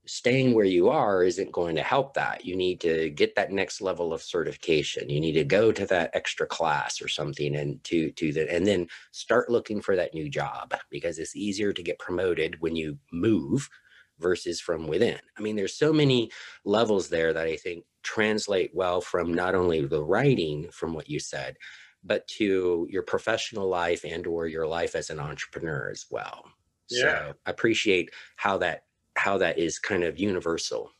staying 0.05 0.53
where 0.53 0.65
you 0.65 0.89
are 0.89 1.23
isn't 1.23 1.51
going 1.51 1.75
to 1.75 1.83
help 1.83 2.13
that. 2.13 2.45
You 2.45 2.55
need 2.55 2.81
to 2.81 3.09
get 3.11 3.35
that 3.35 3.51
next 3.51 3.81
level 3.81 4.11
of 4.11 4.21
certification. 4.21 5.09
You 5.09 5.21
need 5.21 5.33
to 5.33 5.45
go 5.45 5.71
to 5.71 5.85
that 5.87 6.11
extra 6.13 6.45
class 6.45 7.01
or 7.01 7.07
something 7.07 7.55
and 7.55 7.83
to 7.85 8.11
to 8.11 8.33
the 8.33 8.53
and 8.53 8.67
then 8.67 8.87
start 9.11 9.49
looking 9.49 9.81
for 9.81 9.95
that 9.95 10.13
new 10.13 10.29
job 10.29 10.73
because 10.89 11.19
it's 11.19 11.35
easier 11.35 11.71
to 11.73 11.83
get 11.83 11.99
promoted 11.99 12.59
when 12.59 12.75
you 12.75 12.97
move 13.11 13.69
versus 14.19 14.59
from 14.59 14.87
within. 14.87 15.19
I 15.37 15.41
mean, 15.41 15.55
there's 15.55 15.77
so 15.77 15.93
many 15.93 16.31
levels 16.65 17.09
there 17.09 17.33
that 17.33 17.47
I 17.47 17.55
think 17.55 17.85
translate 18.03 18.71
well 18.73 18.99
from 19.01 19.33
not 19.33 19.55
only 19.55 19.85
the 19.85 20.03
writing 20.03 20.69
from 20.71 20.93
what 20.93 21.09
you 21.09 21.19
said, 21.19 21.57
but 22.03 22.27
to 22.27 22.85
your 22.89 23.03
professional 23.03 23.69
life 23.69 24.03
and 24.03 24.27
or 24.27 24.47
your 24.47 24.67
life 24.67 24.95
as 24.95 25.09
an 25.09 25.19
entrepreneur 25.19 25.89
as 25.89 26.05
well. 26.11 26.45
Yeah. 26.89 27.01
So 27.01 27.33
I 27.45 27.49
appreciate 27.49 28.11
how 28.35 28.57
that 28.59 28.83
how 29.15 29.37
that 29.37 29.59
is 29.59 29.79
kind 29.79 30.03
of 30.03 30.19
universal. 30.19 30.91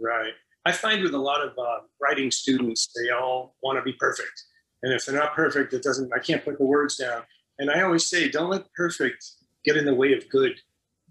Right. 0.00 0.32
I 0.64 0.72
find 0.72 1.02
with 1.02 1.14
a 1.14 1.18
lot 1.18 1.42
of 1.42 1.56
uh, 1.58 1.78
writing 2.00 2.30
students, 2.30 2.88
they 2.94 3.10
all 3.10 3.54
want 3.62 3.78
to 3.78 3.82
be 3.82 3.92
perfect. 3.92 4.44
And 4.82 4.92
if 4.92 5.06
they're 5.06 5.18
not 5.18 5.34
perfect, 5.34 5.72
it 5.72 5.82
doesn't, 5.82 6.12
I 6.12 6.18
can't 6.18 6.44
put 6.44 6.58
the 6.58 6.64
words 6.64 6.96
down. 6.96 7.22
And 7.58 7.70
I 7.70 7.82
always 7.82 8.06
say, 8.08 8.28
don't 8.28 8.50
let 8.50 8.72
perfect 8.74 9.24
get 9.64 9.76
in 9.76 9.84
the 9.84 9.94
way 9.94 10.12
of 10.12 10.28
good. 10.28 10.58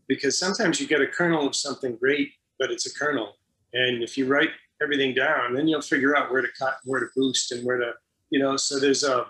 Because 0.07 0.37
sometimes 0.37 0.79
you 0.79 0.87
get 0.87 1.01
a 1.01 1.07
kernel 1.07 1.47
of 1.47 1.55
something 1.55 1.95
great, 1.95 2.31
but 2.59 2.69
it's 2.69 2.85
a 2.85 2.93
kernel. 2.93 3.37
And 3.73 4.03
if 4.03 4.17
you 4.17 4.27
write 4.27 4.51
everything 4.81 5.15
down, 5.15 5.53
then 5.53 5.67
you'll 5.67 5.81
figure 5.81 6.15
out 6.15 6.31
where 6.31 6.41
to 6.41 6.49
cut, 6.59 6.75
where 6.83 6.99
to 6.99 7.07
boost, 7.15 7.51
and 7.51 7.65
where 7.65 7.77
to, 7.77 7.93
you 8.29 8.39
know, 8.39 8.55
so 8.57 8.79
there's 8.79 9.03
a, 9.03 9.27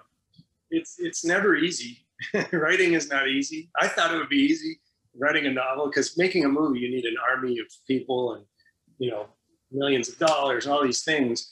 it's, 0.70 0.96
it's 1.00 1.24
never 1.24 1.56
easy. 1.56 2.06
writing 2.52 2.94
is 2.94 3.10
not 3.10 3.28
easy. 3.28 3.70
I 3.80 3.88
thought 3.88 4.14
it 4.14 4.18
would 4.18 4.30
be 4.30 4.38
easy 4.38 4.80
writing 5.18 5.46
a 5.46 5.52
novel 5.52 5.88
because 5.88 6.18
making 6.18 6.46
a 6.46 6.50
movie 6.50 6.80
you 6.80 6.90
need 6.90 7.06
an 7.06 7.16
army 7.30 7.60
of 7.60 7.68
people 7.88 8.34
and 8.34 8.46
you 9.00 9.10
know 9.10 9.28
millions 9.72 10.10
of 10.10 10.18
dollars 10.18 10.68
all 10.68 10.84
these 10.84 11.04
things. 11.04 11.52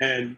And 0.00 0.36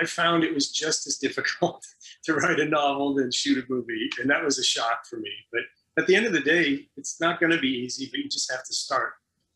i 0.00 0.06
found 0.06 0.42
it 0.42 0.54
was 0.54 0.70
just 0.70 1.06
as 1.06 1.16
difficult 1.26 1.84
to 2.24 2.34
write 2.34 2.60
a 2.60 2.64
novel 2.64 3.14
than 3.14 3.30
shoot 3.30 3.62
a 3.62 3.72
movie 3.72 4.08
and 4.20 4.30
that 4.30 4.44
was 4.44 4.58
a 4.58 4.64
shock 4.64 5.06
for 5.08 5.16
me. 5.16 5.30
But 5.52 5.62
at 5.98 6.06
the 6.06 6.16
end 6.16 6.26
of 6.26 6.32
the 6.32 6.40
day 6.40 6.88
it's 6.96 7.20
not 7.20 7.40
going 7.40 7.52
to 7.52 7.58
be 7.58 7.68
easy 7.68 8.08
but 8.10 8.18
you 8.18 8.28
just 8.28 8.50
have 8.50 8.64
to 8.64 8.74
start 8.74 9.14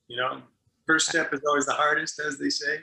you 0.09 0.16
know? 0.16 0.40
First 0.87 1.09
step 1.09 1.35
is 1.35 1.40
always 1.46 1.66
the 1.66 1.72
hardest 1.72 2.20
as 2.20 2.38
they 2.38 2.50
say 2.50 2.79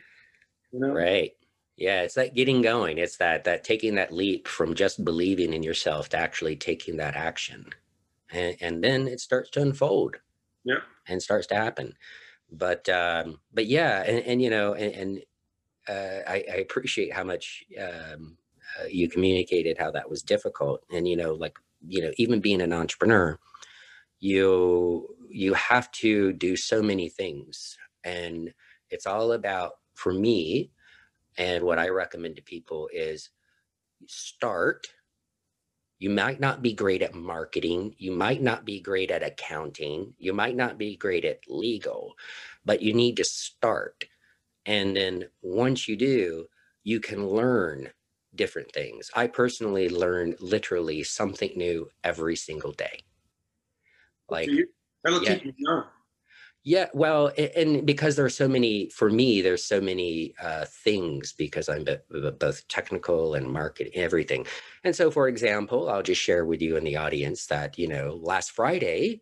you 0.72 0.80
know? 0.80 0.94
Right. 0.94 1.32
Yeah 1.78 2.02
it's 2.02 2.16
that 2.16 2.36
getting 2.36 2.62
going. 2.62 2.98
It's 2.98 3.18
that 3.18 3.44
that 3.44 3.64
taking 3.64 3.96
that 3.96 4.14
leap 4.14 4.48
from 4.48 4.74
just 4.74 5.04
believing 5.04 5.54
in 5.54 5.64
yourself 5.64 6.10
to 6.10 6.18
actually 6.18 6.56
taking 6.56 6.98
that 6.98 7.16
action 7.16 7.68
and, 8.34 8.58
and 8.60 8.84
then 8.84 9.08
it 9.08 9.20
starts 9.20 9.50
to 9.52 9.62
unfold 9.62 10.18
yeah. 10.66 10.80
and 11.08 11.22
starts 11.22 11.48
to 11.48 11.56
happen. 11.56 11.94
But 12.52 12.88
um 12.90 13.40
but 13.54 13.66
yeah 13.66 14.04
and, 14.04 14.20
and 14.26 14.42
you 14.42 14.50
know 14.50 14.74
and, 14.74 14.94
and 14.94 15.20
uh, 15.88 16.30
I, 16.30 16.46
I, 16.50 16.56
appreciate 16.58 17.12
how 17.12 17.26
much 17.26 17.66
um, 17.78 18.38
uh, 18.80 18.86
you 18.90 19.10
communicated 19.10 19.78
how 19.78 19.92
that 19.92 20.10
was 20.10 20.22
difficult. 20.22 20.82
And 20.92 21.08
you 21.08 21.18
know 21.18 21.34
like 21.34 21.58
you 21.88 22.02
know 22.02 22.12
even 22.18 22.40
being 22.40 22.62
an 22.62 22.74
entrepreneur 22.74 23.38
you 24.20 25.08
you 25.30 25.54
have 25.54 25.92
to 25.92 26.34
do 26.34 26.56
so 26.56 26.82
many 26.82 27.10
things. 27.10 27.78
And 28.04 28.54
it's 28.90 29.08
all 29.08 29.34
about 29.34 29.74
for 29.96 30.14
me 30.14 30.70
and 31.38 31.64
what 31.64 31.80
i 31.80 31.90
recommend 31.90 32.36
to 32.36 32.42
people 32.42 32.90
is 32.94 33.30
start 34.08 34.86
you 36.00 36.10
might 36.10 36.40
not 36.40 36.62
be 36.62 36.74
great 36.74 37.02
at 37.02 37.16
marketing. 37.16 37.96
You 37.98 38.12
might 38.12 38.42
not 38.42 38.66
be 38.66 38.80
great 38.80 39.12
at 39.12 39.24
accounting. 39.24 40.14
You 40.18 40.34
might 40.34 40.56
not 40.56 40.78
be 40.78 40.98
great 40.98 41.24
at 41.26 41.40
legal, 41.48 42.16
but 42.66 42.82
you 42.82 42.94
need 42.94 43.18
to 43.18 43.24
start. 43.24 44.04
And 44.66 44.96
then 44.96 45.26
once 45.42 45.88
you 45.88 45.96
do, 45.96 46.48
you 46.84 47.00
can 47.00 47.28
learn 47.28 47.90
different 48.36 48.72
things. 48.72 49.12
I 49.16 49.28
personally 49.28 49.90
learn 49.90 50.36
literally 50.40 51.04
something 51.04 51.52
new 51.56 51.90
every 52.04 52.36
single 52.36 52.72
day. 52.72 53.04
Like, 54.30 54.50
that'll 55.04 55.24
yeah. 55.24 55.36
keep 55.36 55.46
you 55.46 55.54
young. 55.58 55.86
Yeah, 56.66 56.88
well, 56.94 57.30
and 57.56 57.86
because 57.86 58.16
there 58.16 58.24
are 58.24 58.30
so 58.30 58.48
many, 58.48 58.90
for 58.90 59.10
me, 59.10 59.42
there's 59.42 59.66
so 59.66 59.82
many 59.82 60.34
uh, 60.42 60.64
things 60.64 61.34
because 61.34 61.68
I'm 61.68 61.86
both 62.40 62.66
technical 62.70 63.34
and 63.34 63.52
market 63.52 63.92
everything. 63.94 64.46
And 64.86 64.96
so, 64.96 65.12
for 65.12 65.28
example, 65.28 65.90
I'll 65.90 66.02
just 66.04 66.22
share 66.22 66.46
with 66.46 66.62
you 66.62 66.78
in 66.78 66.86
the 66.86 66.96
audience 66.96 67.48
that, 67.48 67.78
you 67.78 67.90
know, 67.90 68.18
last 68.22 68.52
Friday, 68.52 69.20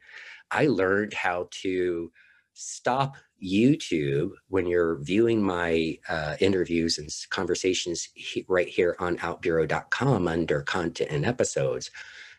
I 0.52 0.68
learned 0.68 1.16
how 1.16 1.48
to 1.64 2.12
stop 2.54 3.16
YouTube 3.44 4.34
when 4.50 4.68
you're 4.68 5.02
viewing 5.02 5.42
my 5.42 5.98
uh, 6.08 6.36
interviews 6.40 7.00
and 7.00 7.10
conversations 7.32 8.08
he, 8.14 8.46
right 8.48 8.68
here 8.68 8.96
on 9.00 9.18
outburo.com 9.18 10.28
under 10.28 10.62
content 10.62 11.10
and 11.10 11.26
episodes. 11.26 11.90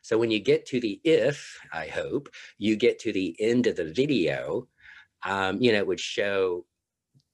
So 0.02 0.18
when 0.18 0.30
you 0.30 0.38
get 0.40 0.66
to 0.66 0.80
the 0.80 1.00
if, 1.04 1.58
I 1.72 1.86
hope, 1.86 2.28
you 2.58 2.76
get 2.76 2.98
to 3.00 3.12
the 3.12 3.36
end 3.40 3.66
of 3.66 3.76
the 3.76 3.92
video, 3.92 4.68
um, 5.24 5.60
you 5.60 5.72
know, 5.72 5.78
it 5.78 5.86
would 5.86 6.00
show, 6.00 6.64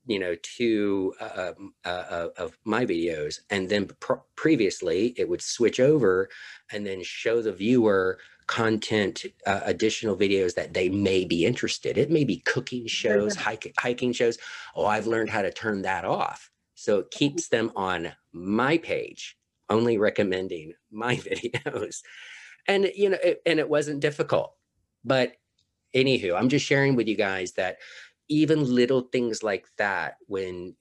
you 0.06 0.18
know, 0.18 0.34
two 0.42 1.14
uh, 1.20 1.52
um, 1.56 1.74
uh, 1.84 1.88
uh, 1.88 2.28
of 2.36 2.58
my 2.64 2.84
videos. 2.84 3.40
And 3.50 3.68
then 3.68 3.88
previously 4.36 5.14
it 5.16 5.28
would 5.28 5.42
switch 5.42 5.80
over 5.80 6.28
and 6.72 6.86
then 6.86 7.02
show 7.02 7.42
the 7.42 7.52
viewer 7.52 8.18
content, 8.46 9.26
uh, 9.46 9.60
additional 9.64 10.16
videos 10.16 10.54
that 10.54 10.72
they 10.72 10.88
may 10.88 11.24
be 11.24 11.44
interested. 11.44 11.98
It 11.98 12.10
may 12.10 12.24
be 12.24 12.38
cooking 12.38 12.86
shows, 12.86 13.36
hiking, 13.36 13.72
hiking 13.78 14.12
shows. 14.12 14.38
Oh, 14.74 14.86
I've 14.86 15.06
learned 15.06 15.30
how 15.30 15.42
to 15.42 15.52
turn 15.52 15.82
that 15.82 16.04
off. 16.04 16.50
So 16.74 17.00
it 17.00 17.10
keeps 17.10 17.48
them 17.48 17.70
on 17.76 18.12
my 18.32 18.78
page, 18.78 19.36
only 19.68 19.98
recommending 19.98 20.72
my 20.90 21.16
videos. 21.16 21.98
And, 22.66 22.90
you 22.94 23.10
know, 23.10 23.18
it, 23.22 23.42
and 23.44 23.58
it 23.58 23.68
wasn't 23.68 24.00
difficult, 24.00 24.54
but 25.04 25.32
anywho, 25.94 26.36
I'm 26.36 26.48
just 26.48 26.66
sharing 26.66 26.96
with 26.96 27.08
you 27.08 27.16
guys 27.16 27.52
that 27.52 27.78
even 28.28 28.74
little 28.74 29.02
things 29.02 29.42
like 29.42 29.66
that, 29.78 30.16
when 30.26 30.74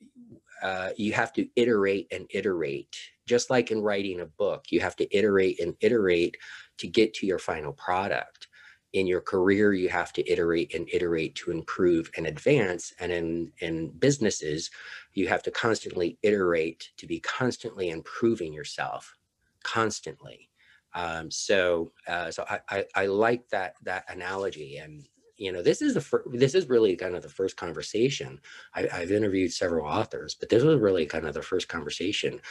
uh, 0.61 0.89
you 0.97 1.13
have 1.13 1.31
to 1.33 1.47
iterate 1.55 2.07
and 2.11 2.25
iterate, 2.31 2.95
just 3.25 3.49
like 3.49 3.71
in 3.71 3.81
writing 3.81 4.21
a 4.21 4.25
book, 4.25 4.65
you 4.69 4.79
have 4.79 4.95
to 4.97 5.17
iterate 5.17 5.59
and 5.59 5.75
iterate 5.81 6.37
to 6.77 6.87
get 6.87 7.13
to 7.15 7.25
your 7.25 7.39
final 7.39 7.73
product. 7.73 8.47
In 8.93 9.05
your 9.05 9.21
career, 9.21 9.73
you 9.73 9.89
have 9.89 10.13
to 10.13 10.31
iterate 10.31 10.73
and 10.73 10.89
iterate 10.91 11.35
to 11.35 11.51
improve 11.51 12.09
and 12.17 12.25
advance. 12.25 12.93
And 12.99 13.11
in, 13.11 13.51
in 13.59 13.89
businesses, 13.89 14.71
you 15.13 15.27
have 15.27 15.43
to 15.43 15.51
constantly 15.51 16.17
iterate 16.23 16.89
to 16.97 17.05
be 17.05 17.19
constantly 17.19 17.89
improving 17.89 18.53
yourself, 18.53 19.15
constantly. 19.63 20.49
Um, 20.97 21.29
so, 21.29 21.91
uh, 22.07 22.31
so 22.31 22.43
I, 22.49 22.59
I, 22.69 22.85
I, 22.95 23.05
like 23.05 23.47
that 23.49 23.75
that 23.83 24.05
analogy, 24.09 24.77
and 24.77 25.07
you 25.37 25.51
know, 25.51 25.61
this 25.61 25.83
is 25.83 25.93
the 25.93 26.01
fir- 26.01 26.23
this 26.25 26.55
is 26.55 26.69
really 26.69 26.95
kind 26.95 27.15
of 27.15 27.21
the 27.21 27.29
first 27.29 27.55
conversation. 27.55 28.41
I, 28.73 28.87
I've 28.91 29.11
interviewed 29.11 29.53
several 29.53 29.85
authors, 29.85 30.33
but 30.33 30.49
this 30.49 30.63
was 30.63 30.79
really 30.79 31.05
kind 31.05 31.27
of 31.27 31.35
the 31.35 31.43
first 31.43 31.67
conversation 31.67 32.41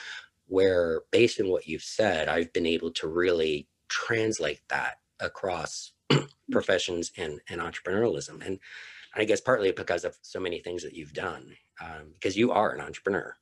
where, 0.46 1.00
based 1.10 1.40
on 1.40 1.48
what 1.48 1.66
you've 1.66 1.82
said, 1.82 2.28
I've 2.28 2.52
been 2.52 2.66
able 2.66 2.92
to 2.92 3.08
really 3.08 3.66
translate 3.88 4.60
that 4.68 4.98
across 5.18 5.90
professions 6.52 7.10
and 7.16 7.40
and 7.48 7.60
entrepreneurialism, 7.60 8.46
and 8.46 8.60
I 9.16 9.24
guess 9.24 9.40
partly 9.40 9.72
because 9.72 10.04
of 10.04 10.16
so 10.22 10.38
many 10.38 10.60
things 10.60 10.84
that 10.84 10.94
you've 10.94 11.14
done, 11.14 11.56
um, 11.80 12.12
because 12.14 12.36
you 12.36 12.52
are 12.52 12.70
an 12.70 12.80
entrepreneur. 12.80 13.36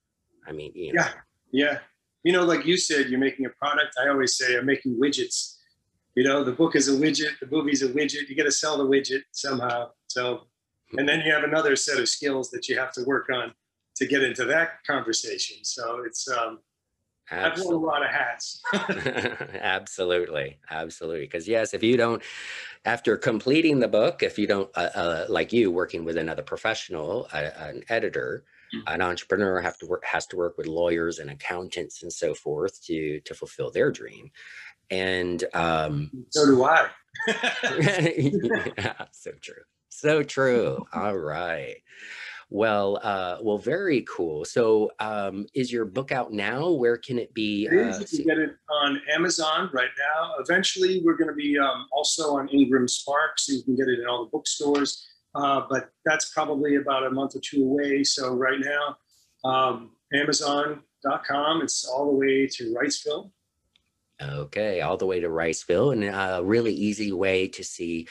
I 0.47 0.53
mean, 0.53 0.73
you 0.75 0.95
know. 0.95 1.03
yeah, 1.03 1.11
yeah 1.53 1.79
you 2.25 2.33
know, 2.33 2.45
like 2.45 2.65
you 2.65 2.77
said, 2.77 3.09
you're 3.09 3.21
making 3.21 3.47
a 3.47 3.51
product. 3.51 3.95
I 4.03 4.09
always 4.09 4.37
say 4.37 4.57
I'm 4.57 4.67
making 4.67 4.99
widgets. 4.99 5.57
You 6.15 6.25
know, 6.25 6.43
the 6.43 6.53
book 6.53 6.75
is 6.75 6.89
a 6.89 6.93
widget, 6.93 7.39
the 7.41 7.47
movie's 7.51 7.83
a 7.83 7.89
widget. 7.89 8.29
You 8.29 8.37
got 8.37 8.45
to 8.45 8.53
sell 8.53 8.79
the 8.79 8.85
widget 8.85 9.23
somehow. 9.33 9.91
So, 10.07 10.47
and 10.97 11.09
then 11.09 11.21
you 11.21 11.33
have 11.33 11.45
another 11.45 11.77
set 11.77 11.99
of 11.99 12.09
skills 12.09 12.51
that 12.51 12.69
you 12.69 12.79
have 12.79 12.93
to 12.93 13.05
work 13.05 13.29
on 13.31 13.53
to 13.97 14.07
get 14.07 14.23
into 14.23 14.45
that 14.47 14.85
conversation. 14.87 15.59
So 15.65 16.03
it's, 16.07 16.29
um, 16.29 16.61
I've 17.31 17.59
worn 17.59 17.75
a 17.75 17.79
lot 17.79 18.03
of 18.03 18.11
hats. 18.11 18.63
absolutely, 19.55 20.59
absolutely. 20.71 21.23
Because 21.23 21.49
yes, 21.49 21.75
if 21.75 21.83
you 21.83 21.97
don't, 21.97 22.23
after 22.85 23.17
completing 23.17 23.81
the 23.81 23.89
book, 23.89 24.23
if 24.23 24.39
you 24.39 24.47
don't, 24.47 24.71
uh, 24.77 24.91
uh, 24.95 25.27
like 25.29 25.53
you, 25.53 25.71
working 25.71 26.05
with 26.05 26.17
another 26.17 26.43
professional, 26.43 27.29
uh, 27.33 27.51
an 27.59 27.83
editor. 27.89 28.45
An 28.87 29.03
entrepreneur 29.03 29.61
have 29.61 29.79
to 29.79 29.87
work 29.87 30.05
has 30.05 30.27
to 30.27 30.37
work 30.37 30.57
with 30.59 30.67
lawyers 30.67 31.19
and 31.19 31.31
accountants 31.31 32.03
and 32.03 32.13
so 32.13 32.35
forth 32.35 32.83
to 32.85 33.21
to 33.21 33.35
fulfill 33.35 33.71
their 33.71 33.91
dream. 33.91 34.31
And 34.91 35.43
um, 35.55 36.11
so 36.31 36.47
do 36.47 36.65
I. 36.65 36.89
yeah, 37.27 39.07
so 39.13 39.33
true. 39.41 39.63
So 39.89 40.23
true. 40.23 40.85
All 40.93 41.17
right. 41.17 41.77
Well, 42.51 43.01
uh, 43.03 43.39
well, 43.43 43.59
very 43.59 44.05
cool. 44.09 44.45
So, 44.45 44.91
um, 45.01 45.47
is 45.55 45.73
your 45.73 45.87
book 45.87 46.13
out 46.13 46.33
now? 46.33 46.71
Where 46.71 46.97
can 46.97 47.19
it 47.19 47.33
be? 47.35 47.67
It 47.67 47.73
is. 47.73 47.97
Uh, 47.97 48.05
you 48.11 48.19
can 48.19 48.27
get 48.27 48.39
it 48.39 48.57
on 48.71 49.01
Amazon 49.13 49.71
right 49.73 49.89
now. 49.99 50.35
Eventually, 50.39 51.01
we're 51.05 51.17
going 51.17 51.31
to 51.31 51.35
be 51.35 51.59
um, 51.59 51.87
also 51.91 52.37
on 52.37 52.49
Ingram 52.49 52.87
Spark, 52.87 53.39
so 53.39 53.55
you 53.55 53.63
can 53.63 53.75
get 53.75 53.89
it 53.89 53.99
in 53.99 54.07
all 54.07 54.25
the 54.25 54.31
bookstores. 54.31 55.07
Uh, 55.35 55.63
but 55.69 55.91
that's 56.05 56.31
probably 56.31 56.77
about 56.77 57.07
a 57.07 57.11
month 57.11 57.35
or 57.35 57.41
two 57.41 57.65
away. 57.65 58.05
So 58.05 58.35
right 58.35 58.61
now, 58.61 58.97
um, 59.49 59.91
Amazon.com. 60.13 61.63
It's 61.63 61.85
all 61.85 62.07
the 62.07 62.17
way 62.17 62.47
to 62.47 62.75
Riceville. 62.75 63.31
Okay, 64.23 64.81
all 64.81 64.97
the 64.97 65.07
way 65.07 65.21
to 65.21 65.29
Riceville, 65.29 65.93
and 65.93 66.05
a 66.05 66.45
really 66.45 66.73
easy 66.73 67.13
way 67.13 67.49
to 67.49 67.65
see 67.65 68.07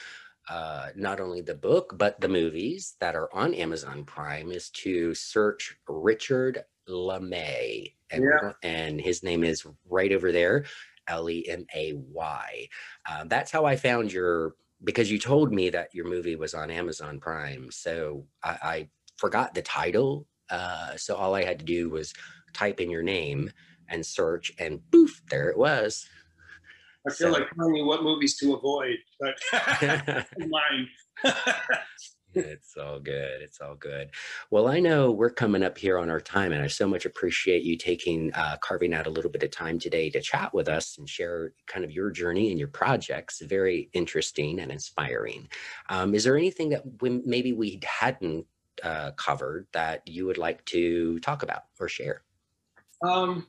uh, 0.50 0.90
not 0.96 1.22
only 1.22 1.40
the 1.40 1.56
book 1.56 1.98
but 1.98 2.20
the 2.20 2.28
movies 2.28 2.96
that 3.00 3.16
are 3.16 3.34
on 3.34 3.54
Amazon 3.54 4.04
Prime 4.04 4.52
is 4.52 4.70
to 4.72 5.16
search 5.16 5.78
Richard 5.88 6.66
LeMay, 6.90 7.94
and, 8.12 8.24
yeah. 8.24 8.52
and 8.62 9.00
his 9.00 9.24
name 9.24 9.46
is 9.46 9.66
right 9.90 10.12
over 10.12 10.34
there, 10.34 10.66
L 11.08 11.30
E 11.30 11.48
M 11.48 11.66
A 11.74 11.94
Y. 11.94 12.68
Uh, 13.10 13.24
that's 13.28 13.52
how 13.52 13.64
I 13.64 13.78
found 13.78 14.12
your 14.12 14.56
because 14.84 15.12
you 15.12 15.20
told 15.20 15.54
me 15.54 15.70
that 15.70 15.94
your 15.94 16.06
movie 16.06 16.36
was 16.36 16.54
on 16.54 16.70
Amazon 16.72 17.20
Prime, 17.20 17.70
so 17.72 18.26
I, 18.44 18.50
I 18.50 18.90
forgot 19.18 19.54
the 19.54 19.62
title. 19.62 20.28
Uh, 20.50 20.96
so 20.98 21.16
all 21.16 21.36
I 21.36 21.44
had 21.44 21.60
to 21.60 21.66
do 21.66 21.90
was 21.90 22.14
type 22.54 22.80
in 22.80 22.90
your 22.90 23.04
name 23.04 23.52
and 23.90 24.06
search, 24.06 24.52
and 24.60 24.80
poof, 24.92 25.22
there 25.30 25.50
it 25.50 25.58
was. 25.58 26.08
I 27.08 27.14
feel 27.14 27.34
so, 27.34 27.40
like 27.40 27.50
telling 27.56 27.76
you 27.76 27.86
what 27.86 28.04
movies 28.04 28.38
to 28.38 28.54
avoid, 28.54 28.98
but 29.20 29.36
mine. 30.40 30.88
it's 32.36 32.78
all 32.78 33.00
good. 33.00 33.42
It's 33.42 33.62
all 33.62 33.76
good. 33.76 34.12
Well, 34.50 34.68
I 34.68 34.80
know 34.80 35.12
we're 35.12 35.30
coming 35.30 35.64
up 35.64 35.78
here 35.78 35.98
on 35.98 36.10
our 36.10 36.20
time, 36.20 36.52
and 36.52 36.62
I 36.62 36.68
so 36.68 36.88
much 36.88 37.06
appreciate 37.06 37.64
you 37.64 37.78
taking, 37.78 38.34
uh, 38.34 38.58
carving 38.62 38.94
out 38.94 39.08
a 39.08 39.10
little 39.10 39.32
bit 39.32 39.44
of 39.44 39.52
time 39.52 39.80
today 39.80 40.10
to 40.12 40.22
chat 40.22 40.54
with 40.54 40.68
us 40.68 40.98
and 40.98 41.08
share 41.08 41.54
kind 41.68 41.86
of 41.86 41.92
your 41.92 42.12
journey 42.12 42.50
and 42.50 42.60
your 42.60 42.68
projects. 42.68 43.42
Very 43.42 43.90
interesting 43.94 44.60
and 44.60 44.72
inspiring. 44.72 45.48
Um, 45.90 46.16
is 46.16 46.24
there 46.24 46.38
anything 46.38 46.70
that 46.70 46.84
we, 47.02 47.22
maybe 47.26 47.54
we 47.54 47.80
hadn't 47.86 48.46
uh, 48.84 49.12
covered 49.12 49.68
that 49.74 50.08
you 50.08 50.26
would 50.26 50.38
like 50.38 50.64
to 50.66 51.20
talk 51.20 51.44
about 51.44 51.64
or 51.80 51.88
share? 51.88 52.24
Um, 53.04 53.48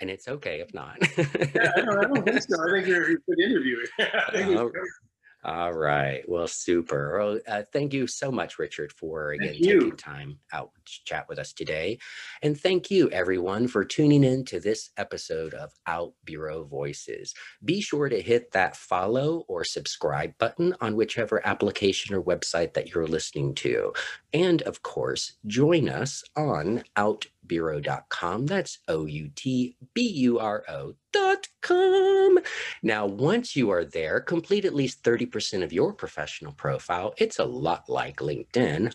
and 0.00 0.10
it's 0.10 0.26
okay 0.26 0.60
if 0.60 0.74
not. 0.74 0.96
yeah, 1.16 1.72
I 1.76 1.80
don't, 1.80 1.98
I 1.98 2.08
don't, 2.08 2.24
think 2.24 2.42
so. 2.42 2.56
I 2.60 2.72
think 2.72 2.88
you're 2.88 3.12
a 3.12 3.14
good 3.14 3.40
interviewer. 3.40 3.84
All 5.44 5.72
right. 5.72 6.22
Well, 6.28 6.46
super. 6.46 7.18
Well, 7.18 7.40
uh, 7.48 7.62
thank 7.72 7.92
you 7.92 8.06
so 8.06 8.30
much, 8.30 8.60
Richard, 8.60 8.92
for 8.92 9.32
again 9.32 9.54
taking 9.54 9.96
time 9.96 10.38
out 10.52 10.70
to 10.84 11.04
chat 11.04 11.28
with 11.28 11.40
us 11.40 11.52
today. 11.52 11.98
And 12.42 12.58
thank 12.58 12.92
you, 12.92 13.10
everyone, 13.10 13.66
for 13.66 13.84
tuning 13.84 14.22
in 14.22 14.44
to 14.46 14.60
this 14.60 14.90
episode 14.96 15.52
of 15.54 15.72
Out 15.88 16.12
Bureau 16.24 16.62
Voices. 16.62 17.34
Be 17.64 17.80
sure 17.80 18.08
to 18.08 18.22
hit 18.22 18.52
that 18.52 18.76
follow 18.76 19.44
or 19.48 19.64
subscribe 19.64 20.38
button 20.38 20.76
on 20.80 20.94
whichever 20.94 21.44
application 21.44 22.14
or 22.14 22.22
website 22.22 22.74
that 22.74 22.94
you're 22.94 23.08
listening 23.08 23.54
to. 23.56 23.92
And 24.32 24.62
of 24.62 24.82
course, 24.82 25.34
join 25.46 25.88
us 25.88 26.24
on 26.36 26.84
outburo.com. 26.96 28.46
That's 28.46 28.78
O 28.88 29.06
U 29.06 29.30
T 29.34 29.76
B 29.94 30.08
U 30.08 30.38
R 30.38 30.64
O.com. 30.68 32.38
Now, 32.82 33.06
once 33.06 33.54
you 33.54 33.70
are 33.70 33.84
there, 33.84 34.20
complete 34.20 34.64
at 34.64 34.74
least 34.74 35.02
30% 35.02 35.62
of 35.62 35.72
your 35.72 35.92
professional 35.92 36.52
profile. 36.52 37.14
It's 37.18 37.38
a 37.38 37.44
lot 37.44 37.88
like 37.88 38.16
LinkedIn. 38.18 38.92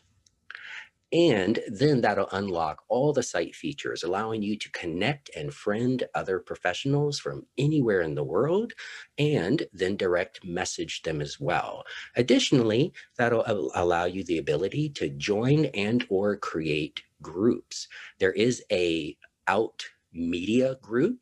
And 1.14 1.60
then 1.70 2.02
that'll 2.02 2.28
unlock 2.34 2.84
all 2.90 3.14
the 3.14 3.24
site 3.24 3.56
features, 3.56 4.04
allowing 4.04 4.42
you 4.42 4.58
to 4.58 4.72
connect 4.72 5.30
and 5.36 5.54
friend 5.54 6.04
other 6.14 6.40
professionals 6.40 7.18
from 7.18 7.46
anywhere 7.58 8.02
in 8.02 8.16
the 8.16 8.24
world 8.24 8.74
and 9.18 9.64
then 9.72 9.96
direct 9.96 10.44
message 10.44 11.04
them 11.04 11.22
as 11.22 11.40
well. 11.40 11.86
Additionally, 12.18 12.92
that'll 13.18 13.72
allow 13.74 14.06
you 14.06 14.24
the 14.26 14.38
ability 14.38 14.90
to 14.90 15.10
join 15.10 15.66
and 15.68 16.06
or 16.10 16.36
create 16.36 17.04
groups. 17.22 17.88
There 18.20 18.34
is 18.34 18.64
a 18.72 19.16
out 19.48 19.86
media 20.12 20.76
group 20.82 21.20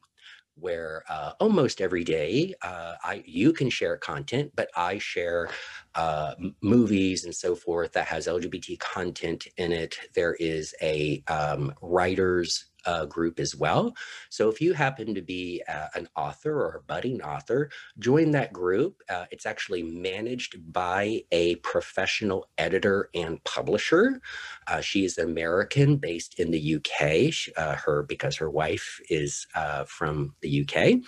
where 0.55 1.03
uh, 1.09 1.33
almost 1.39 1.81
every 1.81 2.03
day 2.03 2.53
uh, 2.61 2.95
I 3.03 3.23
you 3.25 3.53
can 3.53 3.69
share 3.69 3.97
content, 3.97 4.51
but 4.55 4.69
I 4.75 4.97
share 4.97 5.49
uh, 5.95 6.35
movies 6.61 7.25
and 7.25 7.35
so 7.35 7.55
forth 7.55 7.93
that 7.93 8.07
has 8.07 8.27
LGBT 8.27 8.79
content 8.79 9.47
in 9.57 9.71
it. 9.71 9.97
There 10.13 10.35
is 10.35 10.73
a 10.81 11.23
um, 11.27 11.73
writers 11.81 12.65
uh, 12.85 13.05
group 13.05 13.39
as 13.39 13.55
well. 13.55 13.95
So 14.29 14.49
if 14.49 14.61
you 14.61 14.73
happen 14.73 15.15
to 15.15 15.21
be 15.21 15.63
uh, 15.67 15.87
an 15.95 16.07
author 16.15 16.53
or 16.61 16.77
a 16.77 16.81
budding 16.81 17.21
author, 17.21 17.69
join 17.99 18.31
that 18.31 18.53
group. 18.53 19.01
Uh, 19.09 19.25
it's 19.31 19.45
actually 19.45 19.83
managed 19.83 20.71
by 20.73 21.23
a 21.31 21.55
professional 21.57 22.47
editor 22.57 23.09
and 23.13 23.43
publisher. 23.43 24.21
Uh, 24.67 24.81
she 24.81 25.05
is 25.05 25.17
American, 25.17 25.97
based 25.97 26.39
in 26.39 26.51
the 26.51 26.75
UK. 26.75 27.31
Uh, 27.57 27.75
her 27.75 28.03
because 28.03 28.35
her 28.35 28.49
wife 28.49 28.99
is 29.09 29.47
uh, 29.55 29.83
from 29.85 30.35
the 30.41 30.61
UK, 30.61 31.01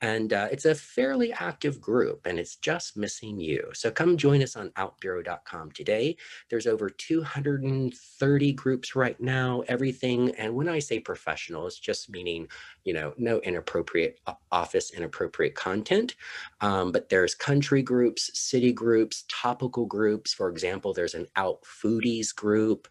and 0.00 0.32
it's 0.32 0.64
a 0.64 0.74
fairly 0.74 1.32
active 1.32 1.80
group, 1.80 2.26
and 2.26 2.38
it's 2.38 2.56
just 2.56 2.96
missing 2.96 3.40
you. 3.40 3.70
So 3.74 3.90
come 3.90 4.16
join 4.16 4.42
us 4.42 4.56
on 4.56 4.70
OutBuro.com 4.70 5.72
today. 5.72 6.16
There's 6.50 6.66
over 6.66 6.90
230 6.90 8.52
groups 8.52 8.96
right 8.96 9.20
now. 9.20 9.62
Everything, 9.68 10.30
and 10.36 10.54
when 10.54 10.68
I 10.68 10.78
say 10.78 10.98
professional. 11.16 11.66
It's 11.66 11.78
just 11.78 12.10
meaning, 12.10 12.46
you 12.84 12.92
know, 12.92 13.14
no 13.16 13.40
inappropriate 13.40 14.20
office, 14.52 14.92
inappropriate 14.92 15.54
content. 15.54 16.14
Um, 16.60 16.92
but 16.92 17.08
there's 17.08 17.34
country 17.34 17.82
groups, 17.82 18.30
city 18.38 18.72
groups, 18.72 19.24
topical 19.28 19.86
groups. 19.86 20.34
For 20.34 20.48
example, 20.50 20.92
there's 20.92 21.14
an 21.14 21.26
out 21.36 21.62
foodies 21.62 22.34
group 22.34 22.86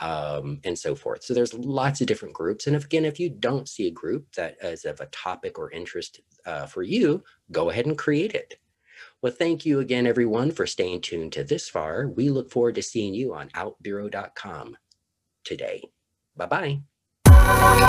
um, 0.00 0.60
and 0.64 0.78
so 0.78 0.94
forth. 0.94 1.24
So 1.24 1.34
there's 1.34 1.54
lots 1.54 2.00
of 2.00 2.06
different 2.06 2.34
groups. 2.34 2.66
And 2.66 2.76
if, 2.76 2.84
again, 2.84 3.04
if 3.04 3.18
you 3.18 3.28
don't 3.28 3.68
see 3.68 3.88
a 3.88 3.92
group 3.92 4.32
that 4.36 4.56
is 4.62 4.84
of 4.84 5.00
a 5.00 5.06
topic 5.06 5.58
or 5.58 5.70
interest 5.70 6.20
uh, 6.46 6.66
for 6.66 6.82
you, 6.82 7.22
go 7.50 7.70
ahead 7.70 7.86
and 7.86 7.98
create 7.98 8.34
it. 8.34 8.54
Well, 9.20 9.32
thank 9.32 9.66
you 9.66 9.80
again, 9.80 10.06
everyone, 10.06 10.50
for 10.50 10.66
staying 10.66 11.00
tuned 11.00 11.32
to 11.32 11.44
this 11.44 11.68
far. 11.68 12.08
We 12.08 12.28
look 12.28 12.50
forward 12.50 12.74
to 12.76 12.82
seeing 12.82 13.14
you 13.14 13.34
on 13.34 13.50
outburo.com 13.54 14.76
today. 15.44 15.82
Bye 16.36 16.46
bye 16.46 16.80
Oh. 17.46 17.84